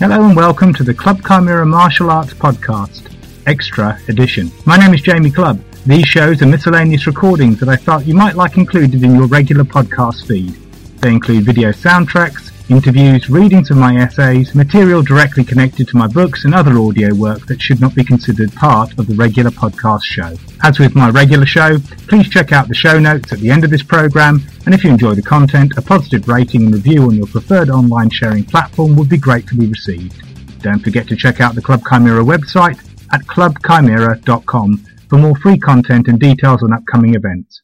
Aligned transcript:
Hello 0.00 0.24
and 0.24 0.34
welcome 0.34 0.72
to 0.72 0.82
the 0.82 0.94
Club 0.94 1.20
Chimera 1.22 1.66
Martial 1.66 2.10
Arts 2.10 2.32
Podcast, 2.32 3.14
Extra 3.46 4.00
Edition. 4.08 4.50
My 4.64 4.78
name 4.78 4.94
is 4.94 5.02
Jamie 5.02 5.30
Clubb. 5.30 5.62
These 5.84 6.06
shows 6.06 6.40
are 6.40 6.46
miscellaneous 6.46 7.06
recordings 7.06 7.60
that 7.60 7.68
I 7.68 7.76
thought 7.76 8.06
you 8.06 8.14
might 8.14 8.34
like 8.34 8.56
included 8.56 9.04
in 9.04 9.14
your 9.14 9.26
regular 9.26 9.62
podcast 9.62 10.26
feed. 10.26 10.54
They 11.02 11.10
include 11.10 11.44
video 11.44 11.68
soundtracks, 11.72 12.39
interviews, 12.70 13.28
readings 13.28 13.70
of 13.70 13.76
my 13.76 13.96
essays, 13.96 14.54
material 14.54 15.02
directly 15.02 15.44
connected 15.44 15.88
to 15.88 15.96
my 15.96 16.06
books 16.06 16.44
and 16.44 16.54
other 16.54 16.78
audio 16.78 17.14
work 17.14 17.46
that 17.46 17.60
should 17.60 17.80
not 17.80 17.94
be 17.94 18.04
considered 18.04 18.52
part 18.54 18.96
of 18.98 19.06
the 19.06 19.14
regular 19.14 19.50
podcast 19.50 20.04
show. 20.04 20.36
As 20.62 20.78
with 20.78 20.94
my 20.94 21.10
regular 21.10 21.46
show, 21.46 21.78
please 22.08 22.28
check 22.28 22.52
out 22.52 22.68
the 22.68 22.74
show 22.74 22.98
notes 22.98 23.32
at 23.32 23.40
the 23.40 23.50
end 23.50 23.64
of 23.64 23.70
this 23.70 23.82
program, 23.82 24.40
and 24.66 24.74
if 24.74 24.84
you 24.84 24.90
enjoy 24.90 25.14
the 25.14 25.22
content, 25.22 25.72
a 25.76 25.82
positive 25.82 26.28
rating 26.28 26.64
and 26.64 26.74
review 26.74 27.02
on 27.02 27.14
your 27.14 27.26
preferred 27.26 27.70
online 27.70 28.10
sharing 28.10 28.44
platform 28.44 28.96
would 28.96 29.08
be 29.08 29.18
gratefully 29.18 29.66
received. 29.66 30.22
Don't 30.62 30.80
forget 30.80 31.08
to 31.08 31.16
check 31.16 31.40
out 31.40 31.54
the 31.54 31.62
Club 31.62 31.82
Chimera 31.88 32.22
website 32.22 32.78
at 33.12 33.26
clubchimera.com 33.26 34.86
for 35.08 35.18
more 35.18 35.36
free 35.36 35.58
content 35.58 36.08
and 36.08 36.20
details 36.20 36.62
on 36.62 36.72
upcoming 36.72 37.14
events. 37.14 37.62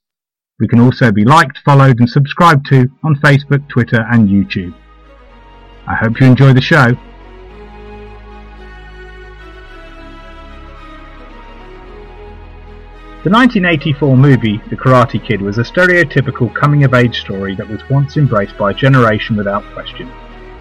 We 0.59 0.69
can 0.69 0.81
also 0.81 1.13
be 1.13 1.25
liked, 1.25 1.59
followed 1.65 2.01
and 2.01 2.09
subscribed 2.09 2.67
to 2.71 2.89
on 3.05 3.15
Facebook, 3.17 3.69
Twitter 3.69 4.07
and 4.11 4.29
YouTube. 4.29 4.75
I 5.89 5.95
hope 5.95 6.21
you 6.21 6.27
enjoy 6.27 6.53
the 6.53 6.61
show. 6.61 6.97
The 13.23 13.33
1984 13.33 14.17
movie 14.17 14.61
The 14.69 14.77
Karate 14.77 15.25
Kid 15.25 15.41
was 15.41 15.59
a 15.59 15.63
stereotypical 15.63 16.55
coming-of-age 16.55 17.21
story 17.21 17.55
that 17.57 17.69
was 17.69 17.81
once 17.91 18.17
embraced 18.17 18.57
by 18.57 18.71
a 18.71 18.75
generation 18.75 19.37
without 19.37 19.65
question. 19.75 20.11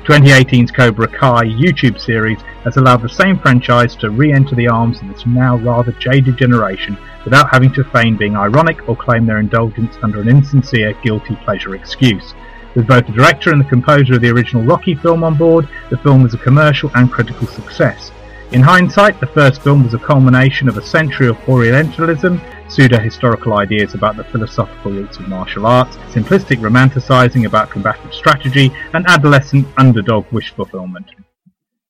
2018's 0.04 0.70
Cobra 0.70 1.08
Kai 1.08 1.46
YouTube 1.46 2.00
series 2.00 2.40
has 2.64 2.78
allowed 2.78 3.02
the 3.02 3.10
same 3.10 3.40
franchise 3.40 3.96
to 3.96 4.12
re-enter 4.12 4.54
the 4.56 4.68
arms 4.68 5.02
of 5.02 5.08
this 5.08 5.26
now 5.26 5.58
rather 5.58 5.92
jaded 5.94 6.38
generation 6.38 6.96
without 7.24 7.50
having 7.50 7.74
to 7.74 7.84
feign 7.86 8.16
being 8.16 8.36
ironic 8.36 8.88
or 8.88 8.96
claim 8.96 9.26
their 9.26 9.40
indulgence 9.40 9.96
under 10.04 10.22
an 10.22 10.28
insincere 10.28 10.94
guilty 11.04 11.36
pleasure 11.38 11.74
excuse. 11.74 12.36
With 12.76 12.88
both 12.88 13.08
the 13.08 13.14
director 13.14 13.52
and 13.52 13.62
the 13.62 13.70
composer 13.70 14.16
of 14.16 14.22
the 14.22 14.32
original 14.32 14.64
Rocky 14.64 14.96
film 14.96 15.24
on 15.24 15.36
board, 15.38 15.70
the 15.90 15.98
film 15.98 16.24
was 16.24 16.34
a 16.34 16.38
commercial 16.38 16.92
and 16.94 17.10
critical 17.10 17.48
success. 17.48 18.12
In 18.52 18.62
hindsight, 18.62 19.20
the 19.22 19.28
first 19.28 19.62
film 19.62 19.84
was 19.84 19.94
a 19.94 19.98
culmination 19.98 20.68
of 20.68 20.78
a 20.78 20.86
century 20.86 21.28
of 21.28 21.38
Orientalism, 21.48 22.42
pseudo-historical 22.68 23.54
ideas 23.54 23.94
about 23.94 24.18
the 24.18 24.26
philosophical 24.26 24.92
roots 24.92 25.18
of 25.18 25.30
martial 25.30 25.66
arts, 25.66 25.96
simplistic 26.14 26.58
romanticizing 26.58 27.46
about 27.46 27.70
combative 27.70 28.14
strategy, 28.14 28.72
and 28.94 29.06
adolescent 29.08 29.66
underdog 29.78 30.30
wish 30.34 30.52
fulfillment. 30.54 31.08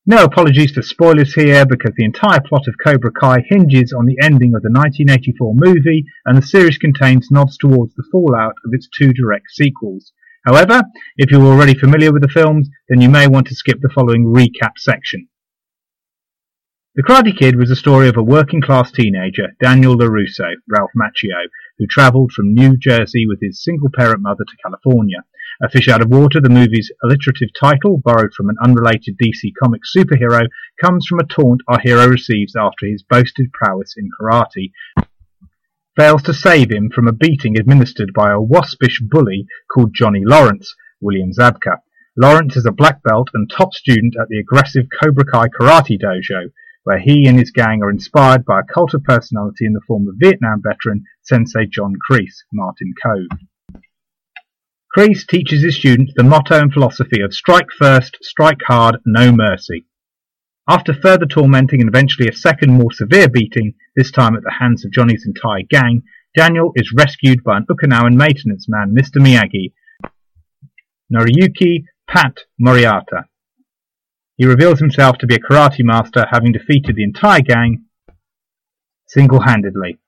No 0.05 0.23
apologies 0.23 0.71
for 0.71 0.83
spoilers 0.83 1.33
here 1.33 1.65
because 1.65 1.93
the 1.97 2.05
entire 2.05 2.41
plot 2.41 2.67
of 2.67 2.75
Cobra 2.83 3.11
Kai 3.11 3.43
hinges 3.49 3.91
on 3.91 4.05
the 4.05 4.17
ending 4.21 4.53
of 4.53 4.61
the 4.61 4.69
1984 4.69 5.55
movie 5.55 6.05
and 6.25 6.37
the 6.37 6.45
series 6.45 6.77
contains 6.77 7.31
nods 7.31 7.57
towards 7.57 7.95
the 7.95 8.07
fallout 8.11 8.53
of 8.63 8.71
its 8.71 8.87
two 8.87 9.13
direct 9.13 9.49
sequels. 9.49 10.13
However, 10.45 10.83
if 11.17 11.31
you're 11.31 11.45
already 11.45 11.73
familiar 11.73 12.13
with 12.13 12.21
the 12.21 12.27
films, 12.27 12.69
then 12.87 13.01
you 13.01 13.09
may 13.09 13.27
want 13.27 13.47
to 13.47 13.55
skip 13.55 13.79
the 13.81 13.89
following 13.89 14.25
recap 14.25 14.77
section. 14.77 15.27
The 16.95 17.03
Karate 17.03 17.37
Kid 17.37 17.57
was 17.57 17.67
the 17.67 17.75
story 17.75 18.07
of 18.07 18.15
a 18.15 18.23
working 18.23 18.61
class 18.61 18.89
teenager, 18.89 19.49
Daniel 19.61 19.97
LaRusso, 19.97 20.53
Ralph 20.69 20.91
Macchio, 20.95 21.49
who 21.77 21.87
travelled 21.87 22.31
from 22.31 22.53
New 22.53 22.77
Jersey 22.77 23.25
with 23.27 23.39
his 23.41 23.61
single 23.61 23.89
parent 23.93 24.21
mother 24.21 24.45
to 24.45 24.57
California. 24.63 25.25
A 25.61 25.69
Fish 25.69 25.89
Out 25.89 26.01
of 26.01 26.09
Water, 26.09 26.39
the 26.39 26.47
movie's 26.47 26.91
alliterative 27.03 27.49
title, 27.59 28.01
borrowed 28.01 28.33
from 28.33 28.47
an 28.47 28.55
unrelated 28.63 29.17
DC 29.17 29.51
comic 29.61 29.81
superhero, 29.97 30.47
comes 30.81 31.05
from 31.05 31.19
a 31.19 31.25
taunt 31.25 31.61
our 31.67 31.79
hero 31.79 32.07
receives 32.07 32.55
after 32.55 32.85
his 32.85 33.03
boasted 33.03 33.51
prowess 33.51 33.95
in 33.97 34.09
karate, 34.17 34.71
fails 35.95 36.23
to 36.23 36.33
save 36.33 36.71
him 36.71 36.89
from 36.89 37.07
a 37.07 37.13
beating 37.13 37.57
administered 37.57 38.11
by 38.13 38.31
a 38.31 38.41
waspish 38.41 39.01
bully 39.01 39.47
called 39.73 39.93
Johnny 39.93 40.23
Lawrence, 40.23 40.75
William 40.99 41.31
Zabka. 41.31 41.79
Lawrence 42.17 42.55
is 42.55 42.65
a 42.65 42.71
black 42.71 43.03
belt 43.03 43.29
and 43.33 43.49
top 43.49 43.73
student 43.73 44.15
at 44.19 44.27
the 44.29 44.39
aggressive 44.39 44.85
Cobra 45.01 45.25
Kai 45.25 45.47
Karate 45.47 45.99
Dojo, 46.01 46.51
where 46.83 46.99
he 46.99 47.27
and 47.27 47.39
his 47.39 47.51
gang 47.51 47.81
are 47.81 47.89
inspired 47.89 48.45
by 48.45 48.59
a 48.59 48.73
cult 48.73 48.93
of 48.93 49.03
personality 49.03 49.65
in 49.65 49.73
the 49.73 49.81
form 49.87 50.07
of 50.07 50.15
Vietnam 50.17 50.61
veteran 50.61 51.03
Sensei 51.23 51.65
John 51.65 51.93
Kreese, 52.09 52.43
Martin 52.53 52.93
Kove. 53.03 53.81
Kreese 54.95 55.27
teaches 55.27 55.61
his 55.61 55.75
students 55.75 56.13
the 56.15 56.23
motto 56.23 56.61
and 56.61 56.71
philosophy 56.71 57.21
of 57.21 57.33
strike 57.33 57.69
first, 57.77 58.17
strike 58.21 58.61
hard, 58.65 58.97
no 59.05 59.31
mercy. 59.31 59.85
After 60.67 60.95
further 60.95 61.27
tormenting 61.27 61.79
and 61.81 61.89
eventually 61.89 62.27
a 62.27 62.35
second 62.35 62.73
more 62.73 62.91
severe 62.91 63.29
beating, 63.29 63.75
this 63.95 64.09
time 64.09 64.35
at 64.35 64.41
the 64.43 64.55
hands 64.59 64.83
of 64.83 64.91
Johnny's 64.91 65.25
entire 65.27 65.61
gang, 65.69 66.01
Daniel 66.35 66.71
is 66.75 66.91
rescued 66.91 67.43
by 67.43 67.57
an 67.57 67.67
Okinawan 67.69 68.15
maintenance 68.15 68.67
man, 68.67 68.95
Mr. 68.97 69.21
Miyagi, 69.21 69.73
Noriyuki 71.13 71.83
Pat 72.07 72.39
Morita. 72.59 73.25
He 74.37 74.45
reveals 74.45 74.79
himself 74.79 75.19
to 75.19 75.27
be 75.27 75.35
a 75.35 75.39
karate 75.39 75.83
master, 75.83 76.25
having 76.31 76.51
defeated 76.51 76.95
the 76.95 77.03
entire 77.03 77.41
gang 77.41 77.85
single-handedly. 79.07 79.99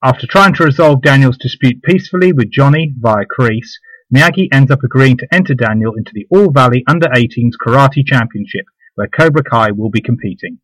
After 0.00 0.28
trying 0.28 0.54
to 0.54 0.64
resolve 0.64 1.02
Daniel's 1.02 1.38
dispute 1.38 1.82
peacefully 1.82 2.32
with 2.32 2.52
Johnny 2.52 2.94
via 2.98 3.24
Kreese, 3.26 3.78
Miyagi 4.14 4.48
ends 4.52 4.70
up 4.70 4.84
agreeing 4.84 5.16
to 5.16 5.28
enter 5.32 5.54
Daniel 5.54 5.94
into 5.94 6.12
the 6.14 6.26
All 6.30 6.52
Valley 6.52 6.84
Under-18s 6.86 7.54
Karate 7.60 8.06
Championship, 8.06 8.66
where 8.94 9.08
Cobra 9.08 9.42
Kai 9.42 9.70
will 9.70 9.90
be 9.90 10.00
competing. 10.00 10.58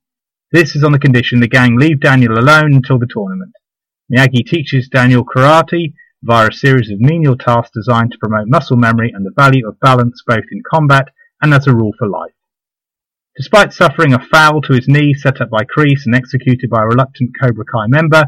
This 0.52 0.74
is 0.74 0.82
on 0.82 0.92
the 0.92 0.98
condition 0.98 1.41
the 1.41 1.48
gang 1.48 1.76
leave 1.76 2.00
Daniel 2.00 2.38
alone 2.38 2.74
until 2.74 2.98
the 2.98 3.08
tournament. 3.08 3.52
Miyagi 4.12 4.44
teaches 4.44 4.88
Daniel 4.88 5.24
karate 5.24 5.94
via 6.22 6.48
a 6.48 6.52
series 6.52 6.91
of 6.91 7.00
menial 7.00 7.36
tasks 7.36 7.70
designed 7.74 8.12
to 8.12 8.18
promote 8.18 8.48
muscle 8.48 8.76
memory 8.76 9.12
and 9.14 9.24
the 9.24 9.32
value 9.36 9.66
of 9.66 9.80
balance 9.80 10.22
both 10.26 10.44
in 10.50 10.62
combat 10.68 11.08
and 11.41 11.54
as 11.54 11.66
a 11.66 11.74
rule 11.74 11.92
for 11.98 12.08
life. 12.08 12.32
Despite 13.36 13.72
suffering 13.72 14.12
a 14.12 14.18
foul 14.18 14.60
to 14.62 14.74
his 14.74 14.88
knee 14.88 15.14
set 15.14 15.41
up 15.41 15.50
by 15.50 15.64
Kreese 15.64 16.04
and 16.04 16.14
executed 16.14 16.68
by 16.68 16.82
a 16.82 16.86
reluctant 16.86 17.30
Cobra 17.41 17.64
Kai 17.64 17.86
member 17.86 18.24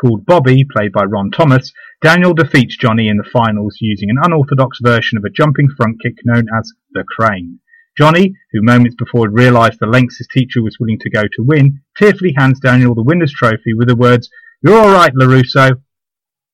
called 0.00 0.26
Bobby, 0.26 0.64
played 0.64 0.92
by 0.92 1.04
Ron 1.04 1.30
Thomas, 1.30 1.72
Daniel 2.02 2.34
defeats 2.34 2.76
Johnny 2.76 3.08
in 3.08 3.16
the 3.16 3.30
finals 3.32 3.78
using 3.80 4.10
an 4.10 4.18
unorthodox 4.22 4.78
version 4.82 5.16
of 5.16 5.24
a 5.24 5.30
jumping 5.30 5.68
front 5.68 6.02
kick 6.02 6.16
known 6.24 6.46
as 6.54 6.72
the 6.92 7.04
Crane. 7.04 7.60
Johnny, 7.96 8.34
who 8.52 8.62
moments 8.62 8.96
before 8.96 9.26
had 9.26 9.34
realised 9.34 9.78
the 9.78 9.86
lengths 9.86 10.18
his 10.18 10.26
teacher 10.26 10.62
was 10.62 10.78
willing 10.80 10.98
to 11.00 11.10
go 11.10 11.22
to 11.22 11.42
win, 11.42 11.80
tearfully 11.96 12.34
hands 12.36 12.58
Daniel 12.58 12.94
the 12.94 13.02
winner's 13.02 13.32
trophy 13.32 13.72
with 13.72 13.88
the 13.88 13.94
words, 13.94 14.28
You're 14.62 14.78
alright, 14.78 15.14
LaRusso. 15.14 15.80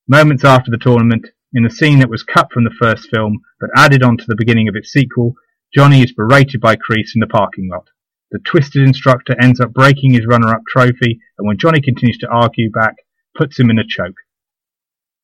Moments 0.07 0.45
after 0.45 0.69
the 0.69 0.77
tournament, 0.77 1.29
in 1.53 1.65
a 1.65 1.69
scene 1.69 1.99
that 1.99 2.09
was 2.09 2.23
cut 2.23 2.51
from 2.51 2.63
the 2.63 2.75
first 2.79 3.09
film 3.09 3.39
but 3.59 3.71
added 3.75 4.03
on 4.03 4.17
to 4.17 4.25
the 4.27 4.35
beginning 4.35 4.67
of 4.67 4.75
its 4.75 4.91
sequel, 4.91 5.33
Johnny 5.73 6.03
is 6.03 6.11
berated 6.11 6.61
by 6.61 6.75
Kreese 6.75 7.15
in 7.15 7.19
the 7.19 7.27
parking 7.27 7.69
lot. 7.69 7.87
The 8.31 8.39
twisted 8.39 8.83
instructor 8.83 9.35
ends 9.41 9.59
up 9.59 9.73
breaking 9.73 10.13
his 10.13 10.27
runner-up 10.27 10.61
trophy, 10.67 11.19
and 11.37 11.47
when 11.47 11.57
Johnny 11.57 11.81
continues 11.81 12.17
to 12.19 12.29
argue 12.29 12.69
back, 12.69 12.95
puts 13.35 13.59
him 13.59 13.69
in 13.69 13.79
a 13.79 13.87
choke. 13.87 14.17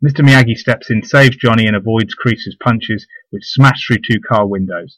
Mr. 0.03 0.25
Miyagi 0.25 0.55
steps 0.55 0.89
in, 0.89 1.03
saves 1.03 1.37
Johnny, 1.37 1.67
and 1.67 1.75
avoids 1.75 2.15
Kreese's 2.15 2.57
punches, 2.59 3.07
which 3.29 3.45
smash 3.45 3.85
through 3.85 3.97
two 3.97 4.19
car 4.19 4.47
windows. 4.47 4.97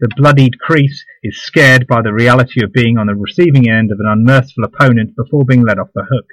The 0.00 0.08
bloodied 0.16 0.56
Kreese 0.66 1.04
is 1.22 1.42
scared 1.42 1.86
by 1.86 2.00
the 2.00 2.14
reality 2.14 2.64
of 2.64 2.72
being 2.72 2.96
on 2.96 3.08
the 3.08 3.14
receiving 3.14 3.68
end 3.68 3.92
of 3.92 4.00
an 4.00 4.06
unmerciful 4.06 4.64
opponent 4.64 5.14
before 5.14 5.44
being 5.44 5.62
let 5.62 5.78
off 5.78 5.92
the 5.94 6.06
hook. 6.10 6.24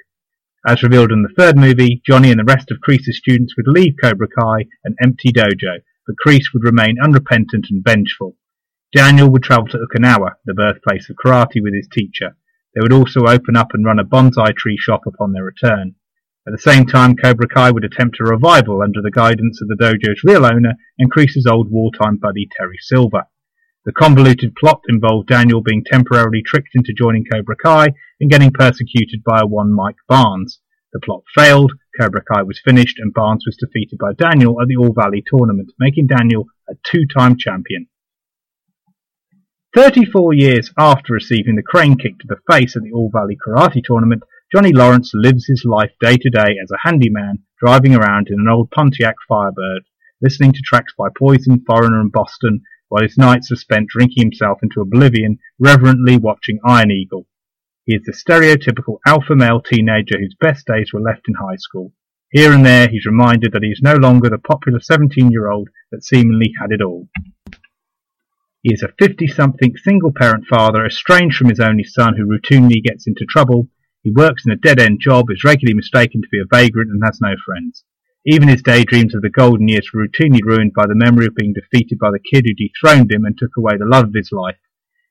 As 0.66 0.82
revealed 0.82 1.12
in 1.12 1.22
the 1.22 1.34
third 1.36 1.58
movie, 1.58 2.00
Johnny 2.02 2.30
and 2.30 2.40
the 2.40 2.44
rest 2.44 2.70
of 2.70 2.78
Kreese's 2.80 3.18
students 3.18 3.58
would 3.58 3.68
leave 3.68 3.96
Cobra 4.02 4.26
Kai 4.26 4.68
an 4.84 4.96
empty 5.02 5.30
dojo, 5.30 5.82
but 6.06 6.16
Kreese 6.16 6.54
would 6.54 6.64
remain 6.64 6.96
unrepentant 6.98 7.66
and 7.68 7.84
vengeful. 7.84 8.38
Daniel 8.90 9.30
would 9.30 9.42
travel 9.42 9.68
to 9.68 9.76
Okinawa, 9.76 10.36
the 10.46 10.54
birthplace 10.54 11.10
of 11.10 11.16
karate, 11.16 11.60
with 11.62 11.74
his 11.74 11.88
teacher. 11.88 12.36
They 12.74 12.80
would 12.80 12.94
also 12.94 13.26
open 13.26 13.54
up 13.54 13.74
and 13.74 13.84
run 13.84 13.98
a 13.98 14.04
bonsai 14.04 14.56
tree 14.56 14.78
shop 14.78 15.02
upon 15.06 15.34
their 15.34 15.44
return. 15.44 15.94
At 16.46 16.52
the 16.52 16.58
same 16.58 16.86
time, 16.86 17.16
Cobra 17.16 17.46
Kai 17.46 17.70
would 17.70 17.84
attempt 17.84 18.18
a 18.18 18.24
revival 18.24 18.80
under 18.80 19.02
the 19.02 19.10
guidance 19.10 19.60
of 19.60 19.68
the 19.68 19.76
dojo's 19.76 20.24
real 20.24 20.46
owner 20.46 20.72
and 20.98 21.12
Kreese's 21.12 21.46
old 21.46 21.70
wartime 21.70 22.16
buddy 22.16 22.48
Terry 22.56 22.78
Silver. 22.80 23.24
The 23.88 23.94
convoluted 23.94 24.54
plot 24.54 24.82
involved 24.86 25.28
Daniel 25.28 25.62
being 25.62 25.82
temporarily 25.82 26.42
tricked 26.44 26.74
into 26.74 26.92
joining 26.92 27.24
Cobra 27.24 27.56
Kai 27.56 27.86
and 28.20 28.30
getting 28.30 28.50
persecuted 28.50 29.24
by 29.24 29.40
a 29.40 29.46
one 29.46 29.72
Mike 29.72 29.96
Barnes. 30.06 30.60
The 30.92 31.00
plot 31.00 31.22
failed, 31.34 31.72
Cobra 31.98 32.20
Kai 32.22 32.42
was 32.42 32.60
finished, 32.62 32.98
and 32.98 33.14
Barnes 33.14 33.44
was 33.46 33.56
defeated 33.56 33.98
by 33.98 34.12
Daniel 34.12 34.60
at 34.60 34.68
the 34.68 34.76
All 34.76 34.92
Valley 34.92 35.24
tournament, 35.26 35.72
making 35.78 36.06
Daniel 36.06 36.48
a 36.68 36.74
two-time 36.84 37.38
champion. 37.38 37.86
34 39.74 40.34
years 40.34 40.70
after 40.76 41.14
receiving 41.14 41.56
the 41.56 41.62
crane 41.62 41.96
kick 41.96 42.18
to 42.18 42.26
the 42.28 42.42
face 42.52 42.76
at 42.76 42.82
the 42.82 42.92
All 42.92 43.10
Valley 43.10 43.38
Karate 43.42 43.80
tournament, 43.82 44.22
Johnny 44.54 44.74
Lawrence 44.74 45.12
lives 45.14 45.46
his 45.46 45.64
life 45.64 45.92
day 45.98 46.18
to 46.18 46.28
day 46.28 46.58
as 46.62 46.70
a 46.70 46.86
handyman, 46.86 47.38
driving 47.58 47.94
around 47.94 48.28
in 48.28 48.38
an 48.38 48.48
old 48.48 48.70
Pontiac 48.70 49.14
Firebird, 49.26 49.84
listening 50.20 50.52
to 50.52 50.60
tracks 50.62 50.92
by 50.98 51.08
Poison, 51.18 51.64
Foreigner 51.66 52.02
and 52.02 52.12
Boston, 52.12 52.60
while 52.88 53.02
his 53.02 53.18
nights 53.18 53.50
are 53.52 53.56
spent 53.56 53.88
drinking 53.88 54.22
himself 54.22 54.58
into 54.62 54.80
oblivion, 54.80 55.38
reverently 55.58 56.16
watching 56.16 56.58
Iron 56.64 56.90
Eagle. 56.90 57.26
He 57.84 57.94
is 57.94 58.02
the 58.04 58.12
stereotypical 58.12 58.98
alpha 59.06 59.34
male 59.34 59.60
teenager 59.60 60.18
whose 60.18 60.36
best 60.38 60.66
days 60.66 60.92
were 60.92 61.00
left 61.00 61.28
in 61.28 61.34
high 61.34 61.56
school. 61.56 61.94
Here 62.30 62.52
and 62.52 62.64
there 62.64 62.88
he's 62.88 63.06
reminded 63.06 63.52
that 63.52 63.62
he 63.62 63.70
is 63.70 63.80
no 63.82 63.94
longer 63.94 64.28
the 64.28 64.38
popular 64.38 64.80
17 64.80 65.30
year 65.30 65.50
old 65.50 65.70
that 65.90 66.04
seemingly 66.04 66.52
had 66.60 66.70
it 66.70 66.82
all. 66.82 67.08
He 68.62 68.74
is 68.74 68.82
a 68.82 68.92
50 68.98 69.28
something 69.28 69.76
single 69.76 70.12
parent 70.12 70.46
father 70.46 70.84
estranged 70.84 71.36
from 71.36 71.48
his 71.48 71.60
only 71.60 71.84
son 71.84 72.16
who 72.16 72.26
routinely 72.26 72.82
gets 72.82 73.06
into 73.06 73.24
trouble. 73.24 73.68
He 74.02 74.10
works 74.10 74.44
in 74.44 74.52
a 74.52 74.56
dead 74.56 74.78
end 74.78 75.00
job, 75.00 75.30
is 75.30 75.44
regularly 75.44 75.74
mistaken 75.74 76.20
to 76.20 76.28
be 76.30 76.40
a 76.40 76.44
vagrant, 76.50 76.90
and 76.90 77.02
has 77.04 77.20
no 77.20 77.34
friends. 77.46 77.84
Even 78.30 78.48
his 78.48 78.60
daydreams 78.60 79.14
of 79.14 79.22
the 79.22 79.30
golden 79.30 79.68
years 79.68 79.88
were 79.90 80.06
routinely 80.06 80.40
ruined 80.44 80.74
by 80.74 80.86
the 80.86 80.94
memory 80.94 81.24
of 81.24 81.34
being 81.34 81.54
defeated 81.54 81.98
by 81.98 82.10
the 82.10 82.20
kid 82.20 82.44
who 82.44 82.52
dethroned 82.52 83.10
him 83.10 83.24
and 83.24 83.38
took 83.38 83.56
away 83.56 83.78
the 83.78 83.86
love 83.86 84.04
of 84.04 84.14
his 84.14 84.30
life. 84.32 84.58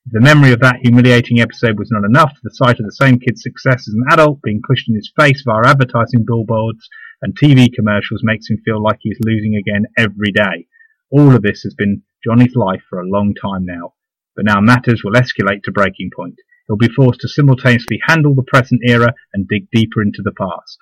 If 0.06 0.12
the 0.12 0.22
memory 0.22 0.52
of 0.52 0.60
that 0.60 0.82
humiliating 0.84 1.40
episode 1.40 1.80
was 1.80 1.90
not 1.90 2.04
enough, 2.04 2.38
the 2.44 2.52
sight 2.52 2.80
of 2.80 2.86
the 2.86 2.92
same 2.92 3.18
kid's 3.18 3.42
success 3.42 3.88
as 3.88 3.96
an 3.96 4.06
adult 4.12 4.44
being 4.44 4.62
pushed 4.62 4.88
in 4.88 4.94
his 4.94 5.12
face 5.20 5.42
via 5.44 5.66
advertising 5.66 6.26
billboards 6.28 6.88
and 7.24 7.36
TV 7.36 7.74
commercials 7.74 8.22
makes 8.24 8.52
him 8.52 8.62
feel 8.64 8.80
like 8.80 9.00
he 9.02 9.10
is 9.10 9.20
losing 9.26 9.56
again 9.56 9.88
every 9.98 10.32
day. 10.32 10.68
All 11.10 11.34
of 11.34 11.42
this 11.42 11.64
has 11.64 11.74
been 11.74 12.04
Johnny's 12.24 12.56
life 12.56 12.84
for 12.88 13.00
a 13.00 13.10
long 13.10 13.34
time 13.34 13.66
now, 13.66 13.96
but 14.36 14.46
now 14.46 14.62
matters 14.62 15.02
will 15.04 15.14
escalate 15.14 15.64
to 15.64 15.72
breaking 15.72 16.12
point. 16.16 16.36
He'll 16.68 16.78
be 16.78 16.88
forced 16.88 17.22
to 17.22 17.28
simultaneously 17.28 18.00
handle 18.06 18.36
the 18.36 18.44
present 18.44 18.82
era 18.86 19.16
and 19.34 19.48
dig 19.48 19.72
deeper 19.72 20.04
into 20.04 20.22
the 20.22 20.34
past. 20.38 20.78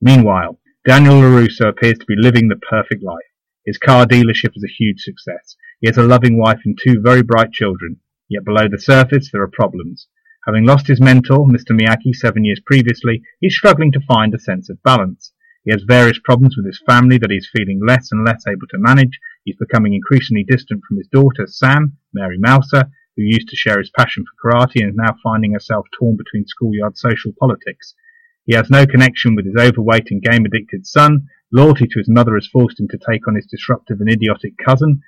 Meanwhile, 0.00 0.60
Daniel 0.84 1.14
LaRusso 1.14 1.68
appears 1.68 1.96
to 1.98 2.06
be 2.06 2.16
living 2.18 2.48
the 2.48 2.56
perfect 2.56 3.04
life. 3.04 3.30
His 3.64 3.78
car 3.78 4.04
dealership 4.04 4.56
is 4.56 4.64
a 4.64 4.76
huge 4.82 4.98
success. 4.98 5.54
He 5.80 5.86
has 5.86 5.96
a 5.96 6.02
loving 6.02 6.36
wife 6.36 6.62
and 6.64 6.76
two 6.76 7.00
very 7.00 7.22
bright 7.22 7.52
children. 7.52 8.00
Yet 8.28 8.44
below 8.44 8.66
the 8.68 8.80
surface 8.80 9.30
there 9.30 9.42
are 9.42 9.48
problems. 9.48 10.08
Having 10.44 10.64
lost 10.64 10.88
his 10.88 11.00
mentor, 11.00 11.46
Mr. 11.46 11.70
Miyagi, 11.70 12.12
seven 12.12 12.44
years 12.44 12.58
previously, 12.66 13.22
he's 13.38 13.54
struggling 13.54 13.92
to 13.92 14.00
find 14.00 14.34
a 14.34 14.40
sense 14.40 14.68
of 14.68 14.82
balance. 14.82 15.32
He 15.62 15.70
has 15.70 15.84
various 15.84 16.18
problems 16.18 16.56
with 16.56 16.66
his 16.66 16.82
family 16.84 17.16
that 17.18 17.30
he's 17.30 17.48
feeling 17.56 17.80
less 17.86 18.10
and 18.10 18.24
less 18.26 18.44
able 18.48 18.66
to 18.70 18.78
manage. 18.78 19.20
He's 19.44 19.54
becoming 19.54 19.94
increasingly 19.94 20.42
distant 20.42 20.82
from 20.88 20.96
his 20.96 21.06
daughter, 21.06 21.46
Sam, 21.46 21.98
Mary 22.12 22.38
Mouser, 22.38 22.90
who 23.16 23.22
used 23.22 23.46
to 23.50 23.56
share 23.56 23.78
his 23.78 23.92
passion 23.96 24.24
for 24.24 24.50
karate 24.50 24.80
and 24.80 24.90
is 24.90 24.96
now 24.96 25.14
finding 25.22 25.52
herself 25.52 25.86
torn 25.96 26.16
between 26.16 26.48
schoolyard 26.48 26.98
social 26.98 27.32
politics. 27.38 27.94
He 28.44 28.54
has 28.56 28.68
no 28.70 28.86
connection 28.86 29.36
with 29.36 29.46
his 29.46 29.54
overweight 29.56 30.10
and 30.10 30.20
game 30.20 30.44
addicted 30.44 30.84
son. 30.84 31.28
Loyalty 31.52 31.86
to 31.86 31.98
his 31.98 32.08
mother 32.08 32.34
has 32.34 32.48
forced 32.48 32.80
him 32.80 32.88
to 32.88 32.98
take 32.98 33.28
on 33.28 33.36
his 33.36 33.46
disruptive 33.46 34.00
and 34.00 34.10
idiotic 34.10 34.54
cousin, 34.58 35.02